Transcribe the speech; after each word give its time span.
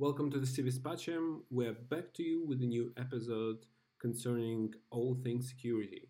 Welcome 0.00 0.30
to 0.30 0.38
the 0.38 0.46
Si 0.46 0.62
Vis 0.62 0.78
Pacem. 0.78 1.42
We're 1.50 1.74
back 1.74 2.14
to 2.14 2.22
you 2.22 2.42
with 2.46 2.62
a 2.62 2.64
new 2.64 2.90
episode 2.96 3.66
concerning 4.00 4.72
all 4.90 5.14
things 5.22 5.50
security. 5.50 6.08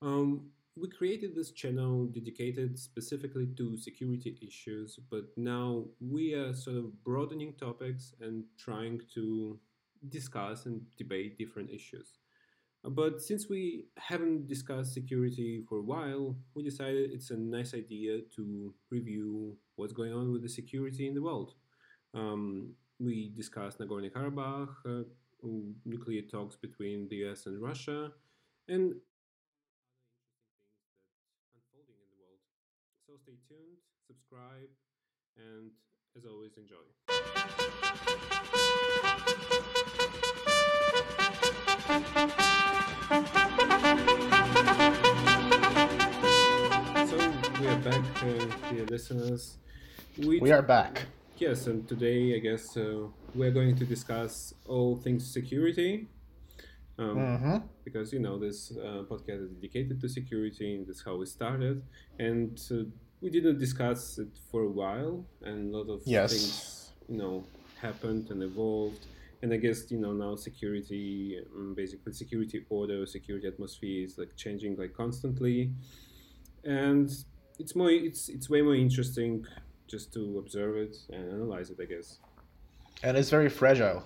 Um, 0.00 0.50
we 0.76 0.88
created 0.88 1.34
this 1.34 1.50
channel 1.50 2.06
dedicated 2.06 2.78
specifically 2.78 3.48
to 3.56 3.76
security 3.76 4.38
issues, 4.40 5.00
but 5.10 5.24
now 5.36 5.86
we 5.98 6.32
are 6.34 6.54
sort 6.54 6.76
of 6.76 7.02
broadening 7.02 7.54
topics 7.54 8.14
and 8.20 8.44
trying 8.56 9.00
to 9.14 9.58
discuss 10.10 10.66
and 10.66 10.82
debate 10.96 11.38
different 11.38 11.70
issues. 11.70 12.18
But 12.84 13.20
since 13.20 13.48
we 13.48 13.86
haven't 13.96 14.46
discussed 14.46 14.94
security 14.94 15.64
for 15.68 15.78
a 15.78 15.88
while, 15.92 16.36
we 16.54 16.62
decided 16.62 17.10
it's 17.10 17.32
a 17.32 17.36
nice 17.36 17.74
idea 17.74 18.20
to 18.36 18.72
review 18.92 19.56
what's 19.74 19.92
going 19.92 20.12
on 20.12 20.30
with 20.30 20.42
the 20.42 20.48
security 20.48 21.08
in 21.08 21.14
the 21.14 21.22
world. 21.22 21.54
Um, 22.14 22.76
we 23.00 23.30
discussed 23.36 23.78
Nagorno 23.78 24.10
Karabakh, 24.10 24.74
uh, 24.86 25.04
nuclear 25.84 26.22
talks 26.22 26.56
between 26.56 27.08
the 27.08 27.16
US 27.28 27.46
and 27.46 27.60
Russia, 27.62 28.10
and. 28.68 28.94
So 33.06 33.14
stay 33.22 33.38
tuned, 33.48 33.78
subscribe, 34.06 34.68
and 35.38 35.70
as 36.16 36.26
always, 36.26 36.58
enjoy. 36.58 36.76
So 47.06 47.16
we 47.60 47.66
are 47.68 47.76
back, 47.76 48.04
uh, 48.22 48.70
dear 48.70 48.84
listeners. 48.86 49.56
We 50.18 50.52
are 50.52 50.62
back. 50.62 51.06
Yes, 51.38 51.66
and 51.68 51.86
today 51.88 52.34
I 52.34 52.38
guess 52.40 52.76
uh, 52.76 53.06
we're 53.34 53.50
going 53.52 53.76
to 53.76 53.84
discuss 53.86 54.52
all 54.66 54.96
things 54.96 55.32
security. 55.32 56.08
Um, 56.98 57.28
hmm 57.28 57.58
Because 57.84 58.12
you 58.12 58.20
know 58.20 58.38
this 58.38 58.72
uh, 58.72 59.02
podcast 59.10 59.42
is 59.46 59.50
dedicated 59.52 60.00
to 60.02 60.08
security, 60.08 60.74
and 60.76 60.86
that's 60.86 61.04
how 61.04 61.16
we 61.16 61.26
started. 61.26 61.82
And 62.18 62.58
uh, 62.70 62.84
we 63.22 63.30
didn't 63.30 63.58
discuss 63.58 64.18
it 64.18 64.32
for 64.50 64.62
a 64.62 64.70
while, 64.82 65.24
and 65.42 65.74
a 65.74 65.78
lot 65.78 65.88
of 65.96 66.02
Yes. 66.04 66.32
things 66.32 66.92
you 67.08 67.16
know 67.18 67.44
happened 67.80 68.30
and 68.30 68.42
evolved. 68.42 69.06
And 69.42 69.52
I 69.54 69.58
guess 69.58 69.90
you 69.90 69.98
know 70.00 70.12
now 70.12 70.36
security, 70.36 71.40
um, 71.56 71.74
basically 71.74 72.12
security 72.12 72.66
order, 72.70 73.06
security 73.06 73.46
atmosphere 73.48 74.04
is 74.04 74.18
like 74.18 74.36
changing 74.36 74.76
like 74.76 74.92
constantly, 74.94 75.72
and 76.64 77.10
it's 77.58 77.74
more 77.74 77.90
it's 77.90 78.28
it's 78.28 78.48
way 78.50 78.62
more 78.62 78.74
interesting 78.74 79.44
just 79.88 80.12
to 80.14 80.38
observe 80.38 80.76
it 80.76 80.96
and 81.10 81.32
analyze 81.32 81.70
it, 81.70 81.78
I 81.80 81.86
guess. 81.86 82.18
And 83.02 83.16
it's 83.16 83.30
very 83.30 83.48
fragile. 83.48 84.04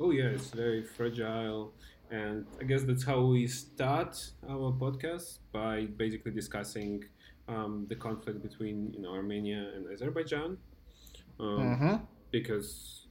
Oh 0.00 0.10
yeah, 0.10 0.26
it's 0.26 0.50
very 0.50 0.82
fragile, 0.82 1.74
and 2.10 2.46
I 2.60 2.64
guess 2.64 2.82
that's 2.82 3.04
how 3.04 3.20
we 3.22 3.46
start 3.46 4.14
our 4.48 4.72
podcast 4.72 5.38
by 5.52 5.86
basically 5.96 6.32
discussing 6.32 7.04
um, 7.48 7.86
the 7.88 7.96
conflict 7.96 8.42
between 8.42 8.92
you 8.94 9.02
know 9.02 9.10
Armenia 9.12 9.70
and 9.74 9.90
Azerbaijan, 9.92 10.58
um, 11.40 11.76
hmm 11.78 11.96
because 12.32 13.06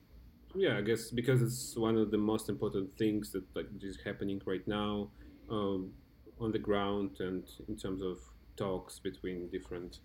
yeah, 0.56 0.78
I 0.78 0.82
guess 0.82 1.12
because 1.12 1.42
it's 1.42 1.78
one 1.78 1.98
of 1.98 2.12
the 2.12 2.18
most 2.18 2.50
important 2.50 2.98
things 2.98 3.32
that 3.32 3.44
like 3.56 3.68
is 3.82 3.98
happening 4.04 4.42
right 4.46 4.68
now 4.68 5.10
um, 5.50 5.92
on 6.40 6.52
the 6.52 6.60
ground 6.60 7.18
and 7.20 7.44
in 7.68 7.78
terms 7.78 8.02
of 8.02 8.20
talks 8.58 9.00
between 9.00 9.48
different, 9.50 10.00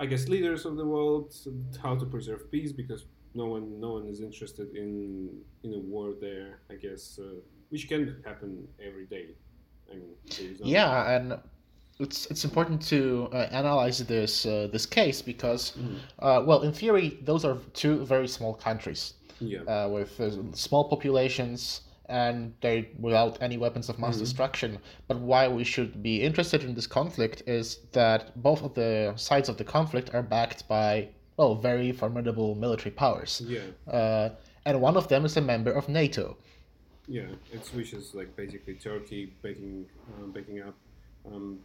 I 0.00 0.06
guess, 0.06 0.28
leaders 0.28 0.64
of 0.66 0.76
the 0.76 0.84
world, 0.84 1.34
how 1.82 1.94
to 1.96 2.06
preserve 2.06 2.50
peace 2.50 2.72
because 2.72 3.04
no 3.34 3.46
one 3.46 3.80
no 3.80 3.92
one 3.92 4.06
is 4.08 4.20
interested 4.20 4.74
in 4.74 5.28
in 5.64 5.74
a 5.74 5.78
war 5.78 6.14
there. 6.20 6.60
I 6.70 6.74
guess 6.74 7.18
uh, 7.22 7.36
which 7.70 7.88
can 7.88 8.22
happen 8.24 8.66
every 8.84 9.06
day. 9.06 9.26
I 9.90 9.94
mean, 9.94 10.10
there 10.38 10.50
is 10.52 10.60
no- 10.60 10.66
Yeah, 10.66 11.16
and 11.16 11.38
it's 11.98 12.26
it's 12.30 12.44
important 12.44 12.82
to 12.88 13.28
uh, 13.32 13.48
analyze 13.50 13.98
this 14.04 14.46
uh, 14.46 14.68
this 14.72 14.86
case 14.86 15.22
because, 15.22 15.72
Mhm. 15.76 15.96
uh, 16.18 16.42
well, 16.46 16.62
in 16.62 16.72
theory, 16.72 17.18
those 17.24 17.44
are 17.48 17.56
two 17.74 18.04
very 18.04 18.28
small 18.28 18.54
countries 18.54 19.14
yeah, 19.40 19.62
uh, 19.72 19.88
with 19.88 20.18
uh, 20.20 20.30
small 20.54 20.84
populations 20.88 21.82
and 22.12 22.52
they 22.60 22.76
without 23.06 23.34
any 23.46 23.56
weapons 23.64 23.88
of 23.88 23.98
mass 23.98 24.16
Mhm. 24.16 24.20
destruction. 24.26 24.70
But 25.08 25.16
why 25.30 25.42
we 25.58 25.64
should 25.64 25.92
be 26.02 26.14
interested 26.28 26.60
in 26.62 26.74
this 26.74 26.86
conflict 26.86 27.38
is 27.58 27.66
that 27.92 28.20
both 28.48 28.62
of 28.62 28.72
the 28.74 29.14
sides 29.16 29.48
of 29.48 29.56
the 29.56 29.64
conflict 29.76 30.08
are 30.16 30.22
backed 30.36 30.68
by 30.68 30.90
well 31.38 31.54
very 31.54 31.90
formidable 32.02 32.54
military 32.54 32.90
powers, 33.04 33.32
yeah, 33.54 33.60
uh, 33.98 34.28
and 34.66 34.74
one 34.88 34.96
of 35.00 35.08
them 35.08 35.24
is 35.24 35.36
a 35.36 35.40
member 35.52 35.72
of 35.80 35.88
NATO. 35.88 36.36
yeah. 37.08 37.30
It's 37.56 37.68
which 37.74 37.92
is 37.98 38.14
like 38.18 38.30
basically 38.42 38.74
Turkey 38.74 39.22
backing 39.42 39.86
um, 40.14 40.30
backing 40.36 40.58
up 40.68 40.76
um, 41.30 41.58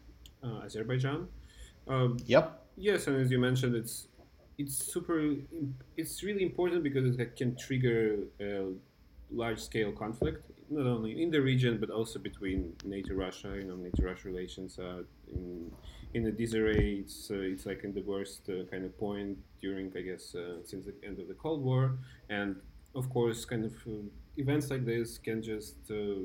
uh, 0.45 0.65
Azerbaijan. 0.65 1.27
Um, 1.93 2.17
Yep. 2.25 2.45
Yes, 2.89 3.07
and 3.07 3.15
as 3.23 3.29
you 3.33 3.39
mentioned, 3.49 3.73
it's 3.81 3.95
it's 4.61 4.75
super. 4.93 5.17
It's 6.01 6.15
really 6.27 6.43
important 6.51 6.79
because 6.87 7.05
it 7.25 7.31
can 7.39 7.49
trigger 7.65 8.01
a 9.31 9.35
large-scale 9.35 9.91
conflict, 9.93 10.49
not 10.69 10.85
only 10.85 11.21
in 11.21 11.31
the 11.31 11.41
region 11.41 11.77
but 11.79 11.89
also 11.89 12.19
between 12.19 12.73
NATO 12.83 13.13
Russia. 13.13 13.55
You 13.55 13.65
know, 13.65 13.75
NATO 13.75 14.03
Russia 14.03 14.27
relations 14.27 14.79
are 14.79 15.05
in 15.31 15.71
in 16.13 16.25
a 16.27 16.31
disarray. 16.31 16.95
It's 17.03 17.29
uh, 17.31 17.35
it's 17.53 17.65
like 17.65 17.83
in 17.83 17.93
the 17.93 18.01
worst 18.01 18.49
uh, 18.49 18.63
kind 18.71 18.85
of 18.85 18.97
point 18.97 19.38
during, 19.61 19.91
I 19.95 20.01
guess, 20.01 20.35
uh, 20.35 20.63
since 20.65 20.85
the 20.85 20.95
end 21.05 21.19
of 21.19 21.27
the 21.27 21.33
Cold 21.35 21.63
War, 21.63 21.97
and 22.29 22.55
of 22.95 23.09
course, 23.09 23.45
kind 23.45 23.65
of 23.65 23.73
uh, 23.88 23.91
events 24.38 24.69
like 24.69 24.85
this 24.85 25.17
can 25.17 25.41
just 25.41 25.77
uh, 25.89 26.23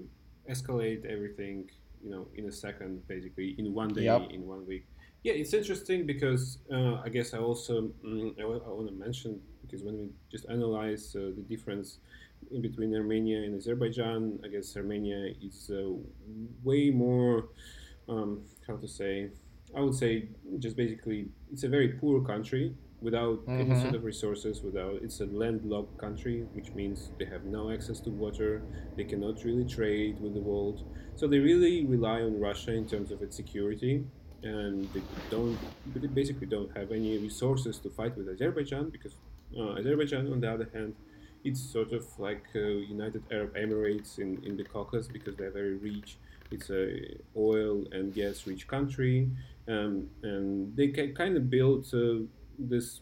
escalate 0.50 1.04
everything. 1.06 1.70
You 2.04 2.10
know, 2.10 2.26
in 2.34 2.46
a 2.46 2.52
second, 2.52 3.06
basically, 3.06 3.54
in 3.58 3.72
one 3.74 3.92
day, 3.94 4.04
Yep. 4.04 4.32
in 4.32 4.46
one 4.48 4.66
week. 4.66 4.84
Yeah, 5.22 5.34
it's 5.34 5.54
interesting 5.54 6.04
because 6.04 6.58
uh, 6.72 6.94
I 7.04 7.08
guess 7.08 7.32
I 7.32 7.38
also 7.38 7.90
mm, 8.04 8.34
I, 8.40 8.44
want 8.44 8.88
to 8.88 8.94
mention 8.94 9.40
because 9.62 9.84
when 9.84 9.96
we 10.00 10.08
just 10.30 10.46
analyze 10.48 11.14
uh, 11.14 11.30
the 11.36 11.44
difference 11.48 11.98
in 12.52 12.60
between 12.62 12.94
Armenia 12.94 13.38
and 13.42 13.54
Azerbaijan, 13.56 14.38
I 14.44 14.48
guess 14.48 14.76
Armenia 14.76 15.32
is 15.42 15.70
uh, 15.72 15.90
way 16.62 16.90
more 16.90 17.48
um, 18.08 18.42
how 18.66 18.76
to 18.76 18.88
say 18.88 19.30
I 19.74 19.80
would 19.80 19.94
say 19.94 20.28
just 20.58 20.76
basically 20.76 21.28
it's 21.52 21.64
a 21.64 21.68
very 21.68 21.88
poor 21.88 22.20
country 22.20 22.74
without 23.00 23.38
any 23.48 23.64
Mhm. 23.64 23.82
sort 23.82 23.94
of 23.94 24.04
resources 24.04 24.62
without 24.62 24.96
it's 25.02 25.20
a 25.20 25.26
landlocked 25.26 25.96
country 25.98 26.36
which 26.56 26.70
means 26.74 27.10
they 27.18 27.24
have 27.34 27.44
no 27.44 27.70
access 27.70 27.98
to 28.00 28.10
water 28.10 28.62
they 28.96 29.04
cannot 29.04 29.42
really 29.44 29.64
trade 29.64 30.20
with 30.20 30.34
the 30.34 30.40
world 30.50 30.76
so 31.18 31.26
they 31.26 31.38
really 31.38 31.84
rely 31.86 32.18
on 32.22 32.38
Russia 32.38 32.72
in 32.74 32.86
terms 32.86 33.10
of 33.14 33.22
its 33.22 33.34
security 33.42 34.04
and 34.42 34.84
they 34.92 35.02
don't 35.30 35.56
they 35.94 36.06
basically 36.08 36.46
don't 36.56 36.70
have 36.76 36.88
any 36.92 37.12
resources 37.18 37.78
to 37.78 37.88
fight 37.98 38.12
with 38.18 38.28
Azerbaijan 38.28 38.90
because 38.90 39.14
uh, 39.58 39.78
Azerbaijan 39.80 40.24
on 40.34 40.40
the 40.40 40.50
other 40.54 40.68
hand 40.76 40.92
it's 41.44 41.60
sort 41.60 41.92
of 41.92 42.04
like 42.18 42.44
uh, 42.54 42.60
United 42.96 43.22
Arab 43.30 43.54
Emirates 43.54 44.18
in, 44.18 44.42
in 44.44 44.56
the 44.56 44.64
Caucasus 44.64 45.08
because 45.08 45.36
they're 45.36 45.50
very 45.62 45.76
rich 45.76 46.16
it's 46.50 46.70
a 46.70 47.16
oil 47.36 47.84
and 47.92 48.14
gas 48.14 48.46
rich 48.46 48.66
country 48.68 49.28
um, 49.68 50.08
and 50.22 50.76
they 50.76 50.88
can 50.88 51.14
kind 51.14 51.36
of 51.36 51.48
build 51.50 51.86
uh, 51.94 52.20
this 52.58 53.00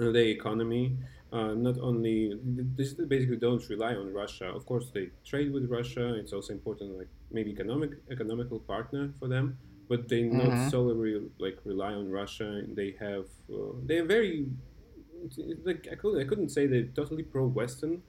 uh, 0.00 0.10
their 0.12 0.26
economy 0.38 0.96
uh, 1.32 1.52
not 1.54 1.78
only 1.80 2.38
this 2.76 2.94
they 2.94 3.04
basically 3.04 3.36
don't 3.36 3.68
rely 3.68 3.94
on 3.94 4.14
Russia. 4.14 4.46
Of 4.46 4.64
course, 4.64 4.90
they 4.94 5.10
trade 5.26 5.52
with 5.52 5.68
Russia. 5.68 6.14
It's 6.14 6.32
also 6.32 6.54
important, 6.54 6.96
like 6.96 7.08
maybe 7.30 7.50
economic 7.50 7.90
economical 8.10 8.60
partner 8.60 9.12
for 9.18 9.28
them. 9.28 9.58
But 9.90 10.08
they 10.08 10.22
not 10.22 10.52
Mhm. 10.54 10.70
solely 10.70 11.20
like 11.38 11.58
rely 11.66 11.92
on 11.92 12.08
Russia. 12.10 12.62
They 12.66 12.92
have 12.98 13.26
uh, 13.52 13.74
they 13.84 13.98
are 13.98 14.06
very 14.06 14.46
like 15.64 15.88
I 15.90 15.94
couldn't 15.94 16.20
I 16.20 16.24
couldn't 16.24 16.50
say 16.50 16.66
they're 16.66 16.84
totally 16.94 17.22
pro-Western, 17.22 18.02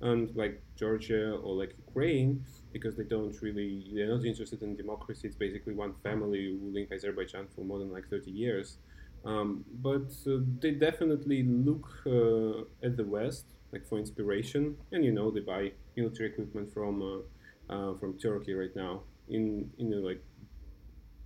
and 0.00 0.34
like 0.36 0.62
Georgia 0.76 1.32
or 1.36 1.54
like 1.54 1.74
Ukraine 1.86 2.44
because 2.72 2.96
they 2.96 3.04
don't 3.04 3.40
really 3.42 3.84
they're 3.94 4.08
not 4.14 4.24
interested 4.24 4.62
in 4.62 4.76
democracy. 4.76 5.28
It's 5.28 5.36
basically 5.36 5.74
one 5.74 5.94
family 6.02 6.56
ruling 6.60 6.86
Azerbaijan 6.92 7.46
for 7.54 7.62
more 7.64 7.78
than 7.78 7.92
like 7.92 8.08
thirty 8.08 8.30
years. 8.30 8.78
Um, 9.24 9.64
but 9.82 10.12
uh, 10.26 10.40
they 10.60 10.72
definitely 10.72 11.44
look 11.44 11.88
uh, 12.06 12.86
at 12.86 12.96
the 12.96 13.04
West 13.04 13.46
like 13.72 13.86
for 13.86 13.98
inspiration, 13.98 14.76
and 14.92 15.04
you 15.04 15.12
know 15.12 15.30
they 15.30 15.40
buy 15.40 15.72
military 15.96 16.28
equipment 16.30 16.72
from 16.72 17.02
uh, 17.02 17.72
uh, 17.72 17.94
from 17.94 18.18
Turkey 18.18 18.54
right 18.54 18.74
now 18.76 19.02
in 19.28 19.70
in 19.78 19.92
a 19.92 19.96
like 19.96 20.22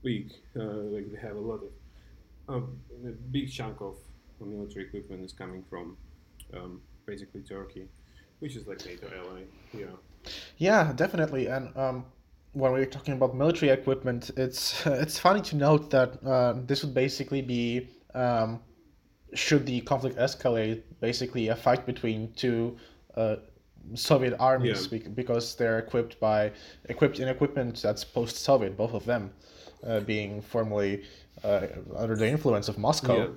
big 0.03 0.33
uh, 0.57 0.63
like 0.95 1.11
they 1.11 1.19
have 1.19 1.37
a 1.37 1.41
lot 1.41 1.61
of 1.67 1.73
um, 2.49 2.79
a 3.05 3.11
big 3.11 3.51
chunk 3.51 3.81
of 3.81 3.97
military 4.47 4.87
equipment 4.87 5.25
is 5.25 5.33
coming 5.33 5.65
from 5.69 5.97
um, 6.55 6.81
basically 7.07 7.43
Turkey, 7.43 7.89
which 8.41 8.57
is 8.57 8.67
like 8.67 8.85
NATO 8.87 9.07
ally. 9.17 9.43
Yeah. 9.73 9.87
Yeah, 10.57 10.93
definitely. 10.95 11.47
And 11.47 11.77
um, 11.77 12.05
when 12.53 12.73
we're 12.73 12.87
talking 12.87 13.15
about 13.15 13.35
military 13.35 13.71
equipment, 13.73 14.31
it's 14.37 14.87
it's 14.87 15.19
funny 15.19 15.41
to 15.43 15.57
note 15.57 15.91
that 15.91 16.23
uh, 16.25 16.55
this 16.67 16.83
would 16.83 16.95
basically 16.95 17.43
be 17.43 17.89
um, 18.15 18.61
should 19.35 19.67
the 19.67 19.81
conflict 19.83 20.17
escalate, 20.17 20.83
basically 21.01 21.49
a 21.49 21.57
fight 21.57 21.85
between 21.87 22.33
two 22.33 22.77
uh, 23.17 23.37
Soviet 23.95 24.35
armies 24.39 24.89
Yeah. 24.91 24.99
because 25.15 25.55
they're 25.55 25.79
equipped 25.79 26.19
by 26.21 26.53
equipped 26.89 27.21
in 27.21 27.29
equipment 27.29 27.81
that's 27.83 28.05
post-Soviet, 28.05 28.77
both 28.77 28.95
of 28.95 29.05
them 29.05 29.31
uh, 29.87 30.01
being 30.01 30.43
formerly 30.43 31.05
uh, 31.45 31.67
under 31.97 32.17
the 32.17 32.29
influence 32.29 32.69
of 32.69 32.79
Moscow. 32.79 33.35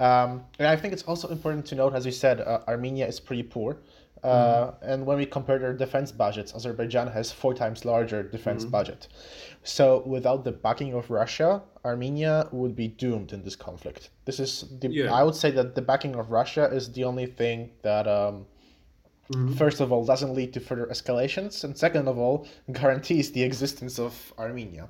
Um, 0.00 0.44
and 0.58 0.66
I 0.68 0.76
think 0.76 0.92
it's 0.92 1.02
also 1.04 1.28
important 1.28 1.66
to 1.66 1.74
note, 1.74 1.94
as 1.94 2.04
you 2.06 2.12
said, 2.12 2.40
uh, 2.40 2.60
Armenia 2.68 3.06
is 3.06 3.20
pretty 3.20 3.42
poor. 3.42 3.78
Uh, 4.24 4.70
And 4.82 5.04
when 5.04 5.16
we 5.18 5.26
compare 5.26 5.58
their 5.58 5.72
defense 5.72 6.12
budgets, 6.12 6.54
Azerbaijan 6.54 7.08
has 7.08 7.32
four 7.32 7.54
times 7.54 7.84
larger 7.84 8.22
defense 8.22 8.64
budget. 8.64 9.08
So 9.64 10.02
without 10.06 10.44
the 10.44 10.52
backing 10.52 10.94
of 10.94 11.10
Russia, 11.10 11.62
Armenia 11.84 12.48
would 12.52 12.76
be 12.76 12.88
doomed 12.88 13.32
in 13.32 13.42
this 13.42 13.56
conflict. 13.56 14.10
This 14.24 14.38
is 14.38 14.64
the, 14.80 14.88
Yeah. 14.88 15.12
I 15.12 15.22
would 15.24 15.34
say 15.34 15.50
that 15.50 15.74
the 15.74 15.82
backing 15.82 16.14
of 16.14 16.30
Russia 16.30 16.64
is 16.72 16.92
the 16.92 17.04
only 17.04 17.26
thing 17.26 17.70
that, 17.82 18.06
um, 18.06 18.46
first 19.56 19.80
of 19.80 19.90
all, 19.92 20.04
doesn't 20.04 20.34
lead 20.34 20.52
to 20.52 20.60
further 20.60 20.86
escalations, 20.86 21.64
and 21.64 21.76
second 21.76 22.06
of 22.06 22.16
all, 22.18 22.46
guarantees 22.70 23.32
the 23.32 23.42
existence 23.42 23.98
of 23.98 24.32
Armenia. 24.38 24.88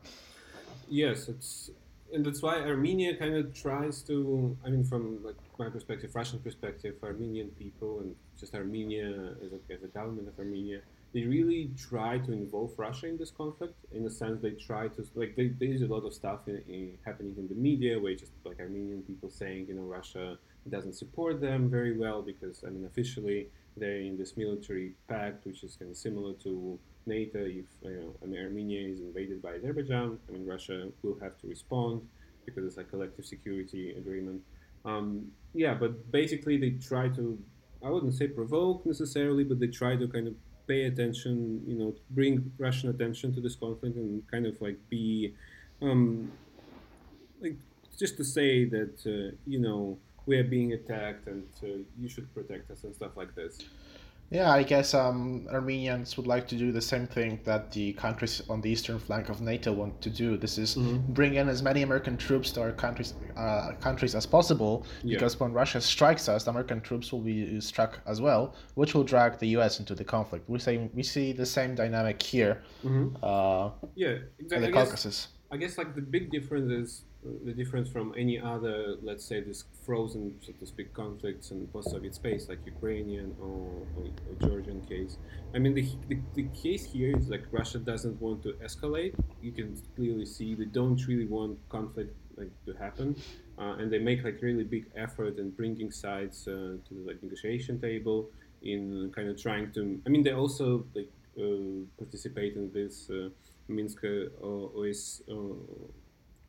Yes, 0.91 1.29
it's 1.29 1.71
and 2.12 2.25
that's 2.25 2.43
why 2.43 2.61
Armenia 2.61 3.17
kind 3.17 3.35
of 3.35 3.55
tries 3.55 4.03
to. 4.03 4.56
I 4.64 4.70
mean, 4.70 4.85
from 4.85 5.23
like 5.25 5.37
my 5.59 5.69
perspective, 5.69 6.14
Russian 6.14 6.38
perspective, 6.41 6.94
Armenian 7.03 7.49
people 7.59 8.00
and 8.00 8.14
just 8.38 8.55
Armenia 8.55 9.35
as 9.44 9.53
a, 9.53 9.73
as 9.73 9.82
a 9.82 9.88
government 9.88 10.29
of 10.29 10.38
Armenia, 10.38 10.81
they 11.14 11.23
really 11.25 11.70
try 11.76 12.19
to 12.19 12.32
involve 12.32 12.73
Russia 12.76 13.06
in 13.06 13.17
this 13.17 13.31
conflict. 13.31 13.75
In 13.93 14.06
a 14.06 14.11
sense, 14.11 14.41
they 14.43 14.50
try 14.50 14.88
to 14.88 15.06
like 15.14 15.37
they, 15.37 15.49
there's 15.49 15.82
a 15.82 15.87
lot 15.87 16.05
of 16.05 16.14
stuff 16.14 16.49
in, 16.49 16.62
in, 16.69 16.99
happening 17.05 17.35
in 17.38 17.49
the 17.49 17.55
media 17.55 17.99
where 17.99 18.15
just 18.15 18.32
like 18.44 18.61
Armenian 18.61 19.03
people 19.03 19.31
saying, 19.31 19.67
you 19.69 19.75
know, 19.75 19.82
Russia 19.82 20.38
doesn't 20.69 20.94
support 20.94 21.41
them 21.41 21.69
very 21.69 21.97
well 21.97 22.23
because 22.23 22.62
I 22.67 22.70
mean, 22.70 22.85
officially 22.85 23.49
they're 23.76 24.00
in 24.00 24.19
this 24.19 24.37
military 24.37 24.93
pact, 25.08 25.47
which 25.47 25.65
is 25.65 25.76
kind 25.76 25.91
of 25.91 25.97
similar 25.97 26.35
to 26.44 26.79
NATO. 27.07 27.39
If 27.39 27.67
you 27.83 28.15
know, 28.23 28.39
Armenia 28.39 28.89
is 28.89 29.01
invaded 29.01 29.43
by 29.43 29.55
Azerbaijan, 29.55 30.19
I 30.29 30.33
mean, 30.33 30.47
Russia 30.47 30.89
will 31.03 31.19
have 31.21 31.39
to 31.41 31.49
respond 31.49 32.03
because 32.45 32.65
it's 32.65 32.79
a 32.79 32.85
collective 32.85 33.25
security 33.25 33.95
agreement. 33.97 34.43
Um, 34.85 35.31
yeah, 35.55 35.75
but 35.75 36.11
basically 36.11 36.57
they 36.57 36.71
try 36.71 37.09
to, 37.11 37.39
I 37.85 37.91
wouldn't 37.91 38.15
say 38.15 38.27
provoke 38.27 38.85
necessarily, 38.85 39.45
but 39.45 39.61
they 39.61 39.69
try 39.69 39.97
to 39.97 40.09
kind 40.09 40.27
of 40.27 40.35
pay 40.67 40.85
attention, 40.85 41.63
you 41.67 41.77
know, 41.77 41.95
bring 42.11 42.53
Russian 42.59 42.91
attention 42.91 43.33
to 43.35 43.41
this 43.41 43.55
conflict 43.55 43.97
and 43.97 44.29
kind 44.31 44.47
of 44.47 44.61
like 44.61 44.79
be, 44.89 45.35
um, 45.81 46.33
like 47.41 47.57
just 47.99 48.17
to 48.17 48.25
say 48.25 48.65
that 48.65 48.97
uh, 49.07 49.37
you 49.47 49.59
know 49.59 49.99
we 50.27 50.37
are 50.39 50.45
being 50.45 50.73
attacked 50.73 51.27
and 51.27 51.45
uh, 51.63 51.67
you 52.01 52.09
should 52.09 52.33
protect 52.35 52.71
us 52.71 52.85
and 52.85 52.95
stuff 52.95 53.13
like 53.17 53.35
this. 53.35 53.59
Yeah, 54.32 54.50
I 54.50 54.62
guess 54.62 54.94
um, 54.94 55.46
Armenians 55.52 56.17
would 56.17 56.26
like 56.26 56.49
to 56.49 56.56
do 56.56 56.73
the 56.73 56.81
same 56.81 57.06
thing 57.06 57.38
that 57.44 57.70
the 57.70 57.93
countries 57.93 58.40
on 58.49 58.62
the 58.62 58.70
eastern 58.70 58.99
flank 58.99 59.29
of 59.29 59.43
NATO 59.43 59.73
want 59.73 60.00
to 60.00 60.08
do. 60.08 60.38
This 60.38 60.56
is 60.56 60.75
bring 60.75 61.34
in 61.34 61.50
as 61.50 61.62
many 61.62 61.82
American 61.82 62.17
troops 62.17 62.50
to 62.52 62.62
our 62.62 62.73
countries, 62.73 63.12
uh, 63.37 63.73
countries 63.81 64.14
as 64.14 64.25
possible, 64.25 64.87
Yeah. 65.02 65.17
because 65.17 65.38
when 65.38 65.52
Russia 65.52 65.81
strikes 65.82 66.29
us, 66.31 66.44
the 66.44 66.50
American 66.50 66.81
troops 66.81 67.12
will 67.12 67.20
be 67.20 67.61
struck 67.61 68.00
as 68.06 68.23
well, 68.23 68.55
which 68.75 68.94
will 68.94 69.05
drag 69.05 69.38
the 69.38 69.49
U.S. 69.58 69.79
into 69.81 69.94
the 69.94 70.05
conflict. 70.05 70.49
We 70.49 70.58
say 70.58 70.88
we 70.94 71.02
see 71.02 71.32
the 71.32 71.46
same 71.46 71.75
dynamic 71.75 72.23
here 72.23 72.62
uh, 73.23 73.70
Yeah, 73.94 74.08
in 74.08 74.23
exactly. 74.38 74.58
the 74.61 74.69
I 74.69 74.70
guess- 74.70 74.88
Caucasus. 74.88 75.29
I 75.50 75.58
guess 75.58 75.76
like 75.76 75.94
the 75.94 76.00
big 76.00 76.31
difference 76.31 76.73
is 76.73 77.02
uh, 77.05 77.12
the 77.45 77.53
difference 77.53 77.89
from 77.89 78.13
any 78.17 78.39
other, 78.39 78.97
let's 79.01 79.25
say, 79.25 79.41
this 79.41 79.65
frozen, 79.87 80.35
so 80.41 80.53
to 80.53 80.67
speak, 80.67 80.93
conflicts 80.93 81.53
in 81.53 81.67
post-Soviet 81.69 82.15
space, 82.15 82.49
like 82.49 82.59
Ukrainian 82.67 83.35
or, 83.41 83.87
or, 83.97 84.07
or 84.07 84.49
Georgian 84.49 84.81
case. 84.83 85.19
I 85.55 85.59
mean, 85.59 85.75
the, 85.75 85.87
the, 86.09 86.19
the 86.35 86.49
case 86.63 86.85
here 86.85 87.17
is 87.17 87.29
like 87.29 87.45
Russia 87.53 87.79
doesn't 87.79 88.21
want 88.21 88.43
to 88.43 88.55
escalate. 88.55 89.15
You 89.41 89.53
can 89.53 89.81
clearly 89.95 90.27
see 90.27 90.55
they 90.55 90.65
don't 90.65 91.01
really 91.07 91.27
want 91.27 91.59
conflict 91.69 92.17
like 92.37 92.51
to 92.67 92.73
happen, 92.73 93.15
uh, 93.59 93.77
and 93.79 93.93
they 93.93 93.99
make 93.99 94.25
like 94.25 94.41
really 94.43 94.65
big 94.65 94.87
effort 94.97 95.39
in 95.39 95.51
bringing 95.51 95.93
sides 95.93 96.49
uh, 96.49 96.79
to 96.87 96.91
the 96.91 97.03
like 97.07 97.23
negotiation 97.23 97.81
table 97.81 98.31
in 98.63 99.13
kind 99.15 99.29
of 99.29 99.41
trying 99.41 99.71
to. 99.73 100.01
I 100.07 100.09
mean, 100.09 100.23
they 100.25 100.33
also 100.33 100.87
like 100.95 101.11
uh, 101.39 101.87
participate 101.99 102.57
in 102.57 102.73
this. 102.73 103.09
Uh, 103.11 103.29
Minsk 103.69 104.05
uh, 104.05 104.47
OS 104.47 105.23
uh, 105.31 105.35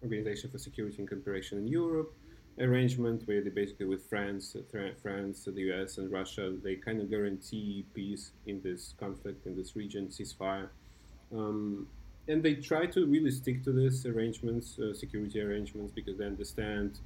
Organization 0.04 0.50
for 0.50 0.58
Security 0.58 0.98
and 1.00 1.10
Cooperation 1.10 1.58
in 1.58 1.68
Europe 1.68 2.14
arrangement, 2.60 3.24
where 3.26 3.42
they 3.42 3.50
basically 3.50 3.88
with 3.88 4.06
France, 4.06 4.56
France, 5.02 5.46
the 5.46 5.62
US, 5.74 5.98
and 5.98 6.12
Russia, 6.12 6.56
they 6.64 6.76
kind 6.76 7.02
of 7.02 7.10
guarantee 7.10 7.86
peace 7.96 8.32
in 8.46 8.62
this 8.62 8.94
conflict 9.00 9.48
in 9.48 9.56
this 9.56 9.76
region, 9.76 10.08
ceasefire. 10.08 10.68
Um, 11.34 11.88
and 12.28 12.44
they 12.44 12.56
try 12.56 12.86
to 12.86 13.06
really 13.08 13.32
stick 13.32 13.64
to 13.64 13.72
these 13.72 14.06
arrangements, 14.06 14.78
uh, 14.78 14.94
security 14.94 15.42
arrangements, 15.42 15.92
because 15.94 16.18
they 16.18 16.26
understand. 16.26 17.00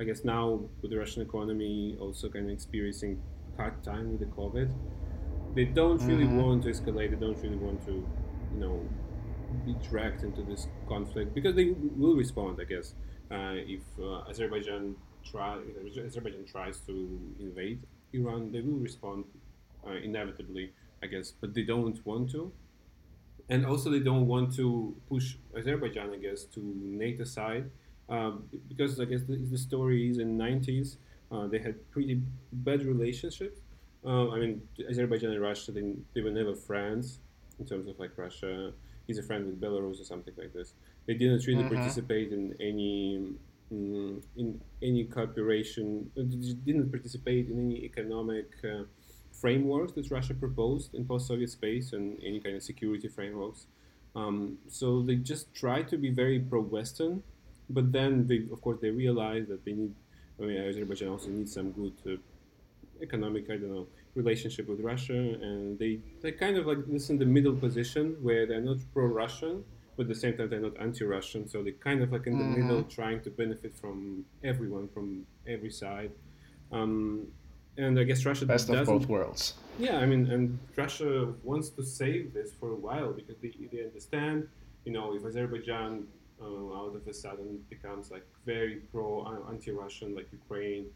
I 0.00 0.04
guess 0.04 0.24
now 0.24 0.68
with 0.80 0.90
the 0.90 0.98
Russian 0.98 1.22
economy 1.22 1.96
also 2.00 2.28
kind 2.28 2.46
of 2.46 2.52
experiencing 2.52 3.20
hard 3.56 3.82
time 3.82 4.12
with 4.12 4.20
the 4.20 4.26
COVID, 4.26 4.70
they 5.54 5.64
don't 5.64 6.00
really 6.06 6.24
Mhm. 6.24 6.36
want 6.42 6.62
to 6.62 6.70
escalate. 6.70 7.10
They 7.10 7.16
don't 7.26 7.40
really 7.42 7.56
want 7.56 7.84
to, 7.86 7.92
you 8.54 8.60
know, 8.60 8.80
be 9.52 9.74
dragged 9.88 10.22
into 10.22 10.42
this 10.42 10.66
conflict 10.88 11.34
because 11.34 11.54
they 11.54 11.74
will 11.96 12.16
respond, 12.16 12.58
I 12.60 12.64
guess, 12.64 12.94
uh, 13.30 13.54
if 13.54 13.82
uh, 14.00 14.28
Azerbaijan 14.28 14.96
Azerbaijan 15.34 16.44
tries 16.44 16.78
to 16.80 17.20
invade 17.38 17.80
Iran, 18.12 18.50
they 18.52 18.60
will 18.60 18.78
respond 18.78 19.24
uh, 19.86 19.92
inevitably, 19.92 20.72
I 21.02 21.06
guess, 21.06 21.32
but 21.40 21.54
they 21.54 21.62
don't 21.62 22.04
want 22.04 22.30
to, 22.32 22.52
and 23.48 23.64
also 23.64 23.90
they 23.90 24.00
don't 24.00 24.26
want 24.26 24.54
to 24.56 24.94
push 25.08 25.36
Azerbaijan, 25.56 26.10
I 26.10 26.16
guess, 26.16 26.44
to 26.54 26.60
NATO 26.60 27.24
side, 27.24 27.70
um, 28.08 28.44
because 28.68 28.98
I 29.00 29.04
guess 29.04 29.22
the, 29.22 29.36
the 29.36 29.58
story 29.58 30.10
is 30.10 30.18
in 30.18 30.36
90s 30.36 30.96
uh, 31.32 31.46
they 31.46 31.58
had 31.58 31.90
pretty 31.90 32.20
bad 32.52 32.84
relationships. 32.84 33.60
Uh, 34.04 34.30
I 34.30 34.38
mean, 34.38 34.62
Azerbaijan 34.88 35.30
and 35.30 35.40
Russia, 35.40 35.72
they, 35.72 35.94
they 36.14 36.20
were 36.20 36.30
never 36.30 36.54
friends 36.54 37.20
in 37.58 37.66
terms 37.66 37.88
of 37.88 37.98
like 37.98 38.10
Russia 38.16 38.72
is 39.12 39.18
a 39.24 39.26
friend 39.28 39.42
with 39.48 39.58
Belarus 39.64 39.98
or 40.02 40.06
something 40.12 40.34
like 40.42 40.52
this. 40.58 40.68
They 41.06 41.14
didn't 41.22 41.42
really 41.50 41.64
Mhm. 41.64 41.74
participate 41.76 42.28
in 42.38 42.44
any 42.70 42.92
mm, 43.72 44.14
in 44.40 44.48
any 44.88 45.02
cooperation. 45.14 45.86
uh, 46.18 46.22
they 46.30 46.52
Didn't 46.68 46.88
participate 46.96 47.44
in 47.52 47.56
any 47.66 47.78
economic 47.90 48.48
uh, 48.72 48.84
frameworks 49.42 49.92
that 49.96 50.06
Russia 50.16 50.34
proposed 50.44 50.88
in 50.96 51.00
post-Soviet 51.12 51.50
space 51.58 51.86
and 51.96 52.04
any 52.30 52.38
kind 52.44 52.54
of 52.58 52.62
security 52.72 53.08
frameworks. 53.16 53.60
Um, 54.20 54.58
so 54.78 54.86
they 55.08 55.16
just 55.32 55.44
try 55.62 55.78
to 55.92 55.96
be 56.04 56.10
very 56.22 56.38
pro-Western, 56.50 57.14
but 57.76 57.86
then 57.96 58.10
they, 58.28 58.40
of 58.54 58.58
course, 58.64 58.78
they 58.84 58.90
realize 59.04 59.44
that 59.52 59.60
they 59.64 59.72
need. 59.80 59.94
I 60.38 60.42
mean, 60.48 60.58
Azerbaijan 60.68 61.08
also 61.14 61.30
needs 61.36 61.52
some 61.58 61.68
good 61.80 61.96
uh, 62.06 62.16
economic, 63.06 63.44
I 63.54 63.56
don't 63.60 63.72
know, 63.76 63.86
relationship 64.14 64.68
with 64.68 64.80
Russia, 64.80 65.14
and 65.16 65.78
they 65.78 65.98
they 66.20 66.32
kind 66.32 66.56
of 66.56 66.66
like 66.66 66.86
this 66.86 67.10
in 67.10 67.18
the 67.18 67.24
middle 67.36 67.54
position 67.54 68.16
where 68.22 68.46
they're 68.46 68.60
not 68.60 68.78
pro-Russian, 68.92 69.64
but 69.96 70.02
at 70.04 70.08
the 70.08 70.14
same 70.14 70.36
time 70.36 70.48
they're 70.50 70.60
not 70.60 70.76
anti-Russian, 70.80 71.48
so 71.48 71.62
they're 71.62 71.80
kind 71.88 72.02
of 72.02 72.12
like 72.12 72.26
in 72.26 72.38
the 72.38 72.44
Mhm. 72.44 72.56
middle, 72.58 72.82
trying 72.84 73.20
to 73.26 73.30
benefit 73.30 73.72
from 73.82 74.24
everyone 74.44 74.86
from 74.94 75.26
every 75.46 75.70
side. 75.70 76.12
Um, 76.70 77.26
and 77.78 77.98
I 77.98 78.04
guess 78.04 78.24
Russia 78.26 78.44
Best 78.46 78.68
of 78.68 78.86
both 78.86 79.08
worlds. 79.08 79.54
Yeah, 79.78 79.96
I 79.98 80.06
mean, 80.06 80.26
and 80.34 80.58
Russia 80.76 81.10
wants 81.42 81.70
to 81.70 81.82
save 81.82 82.34
this 82.34 82.52
for 82.52 82.68
a 82.72 82.80
while 82.86 83.12
because 83.12 83.36
they, 83.42 83.52
they 83.72 83.82
understand, 83.84 84.46
you 84.84 84.92
know, 84.92 85.14
if 85.16 85.24
Azerbaijan 85.24 86.06
uh, 86.40 86.80
out 86.80 86.94
of 86.94 87.06
a 87.06 87.14
sudden 87.14 87.64
becomes 87.70 88.10
like 88.10 88.26
very 88.44 88.76
pro 88.92 89.06
anti-Russian, 89.48 90.14
like 90.14 90.28
Ukraine, 90.32 90.86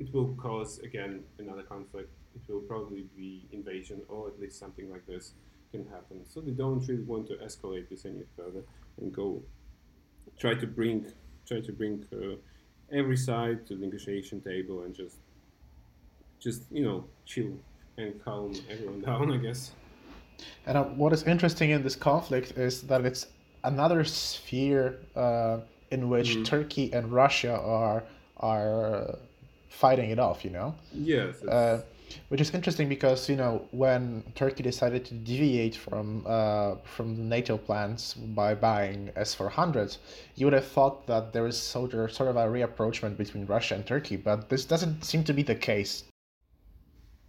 it 0.00 0.12
will 0.12 0.34
cause 0.34 0.80
again 0.80 1.22
another 1.38 1.62
conflict. 1.62 2.10
It 2.34 2.52
will 2.52 2.60
probably 2.60 3.04
be 3.16 3.46
invasion 3.52 4.02
or 4.08 4.28
at 4.28 4.40
least 4.40 4.58
something 4.58 4.90
like 4.90 5.06
this 5.06 5.32
can 5.70 5.86
happen. 5.86 6.24
So 6.28 6.40
they 6.40 6.52
don't 6.52 6.86
really 6.86 7.02
want 7.02 7.26
to 7.28 7.34
escalate 7.36 7.88
this 7.88 8.04
any 8.04 8.24
further 8.36 8.62
and 9.00 9.12
go 9.14 9.42
try 10.38 10.54
to 10.54 10.66
bring 10.66 11.06
try 11.46 11.60
to 11.60 11.72
bring 11.72 12.04
uh, 12.12 12.36
every 12.92 13.16
side 13.16 13.66
to 13.66 13.74
the 13.76 13.84
negotiation 13.86 14.40
table 14.40 14.82
and 14.82 14.94
just 14.94 15.16
just 16.40 16.62
you 16.70 16.84
know 16.84 17.04
chill 17.24 17.52
and 17.98 18.22
calm 18.24 18.52
everyone 18.70 19.00
down. 19.08 19.32
I 19.32 19.36
guess. 19.38 19.72
And 20.66 20.78
uh, 20.78 20.84
what 20.84 21.12
is 21.12 21.22
interesting 21.24 21.70
in 21.70 21.82
this 21.82 21.96
conflict 21.96 22.52
is 22.56 22.82
that 22.82 23.04
it's 23.04 23.26
another 23.64 24.04
sphere 24.04 24.98
uh, 25.16 25.60
in 25.90 26.08
which 26.08 26.36
Mhm. 26.36 26.44
Turkey 26.44 26.92
and 26.92 27.12
Russia 27.12 27.54
are 27.58 28.04
are 28.38 28.94
uh, 28.94 29.16
fighting 29.68 30.10
it 30.10 30.18
off. 30.18 30.44
You 30.44 30.50
know, 30.50 30.74
Yes. 30.92 31.42
uh, 31.44 31.82
which 32.28 32.40
is 32.40 32.52
interesting 32.54 32.88
because 32.88 33.28
you 33.28 33.36
know 33.36 33.66
when 33.70 34.22
Turkey 34.34 34.62
decided 34.62 35.04
to 35.06 35.14
deviate 35.14 35.76
from 35.76 36.24
uh, 36.26 36.76
from 36.84 37.16
the 37.16 37.22
NATO 37.22 37.56
plans 37.56 38.14
by 38.14 38.54
buying 38.54 39.10
S-400, 39.16 39.98
you 40.36 40.46
would 40.46 40.52
have 40.52 40.66
thought 40.66 41.06
that 41.06 41.32
there 41.32 41.46
is 41.46 41.58
sort 41.58 41.94
of 41.94 42.12
sort 42.12 42.28
of 42.28 42.36
a 42.36 42.48
rapprochement 42.48 43.18
between 43.18 43.46
Russia 43.46 43.74
and 43.74 43.86
Turkey, 43.86 44.16
but 44.16 44.48
this 44.48 44.64
doesn't 44.64 45.04
seem 45.04 45.24
to 45.24 45.32
be 45.32 45.42
the 45.42 45.54
case. 45.54 46.04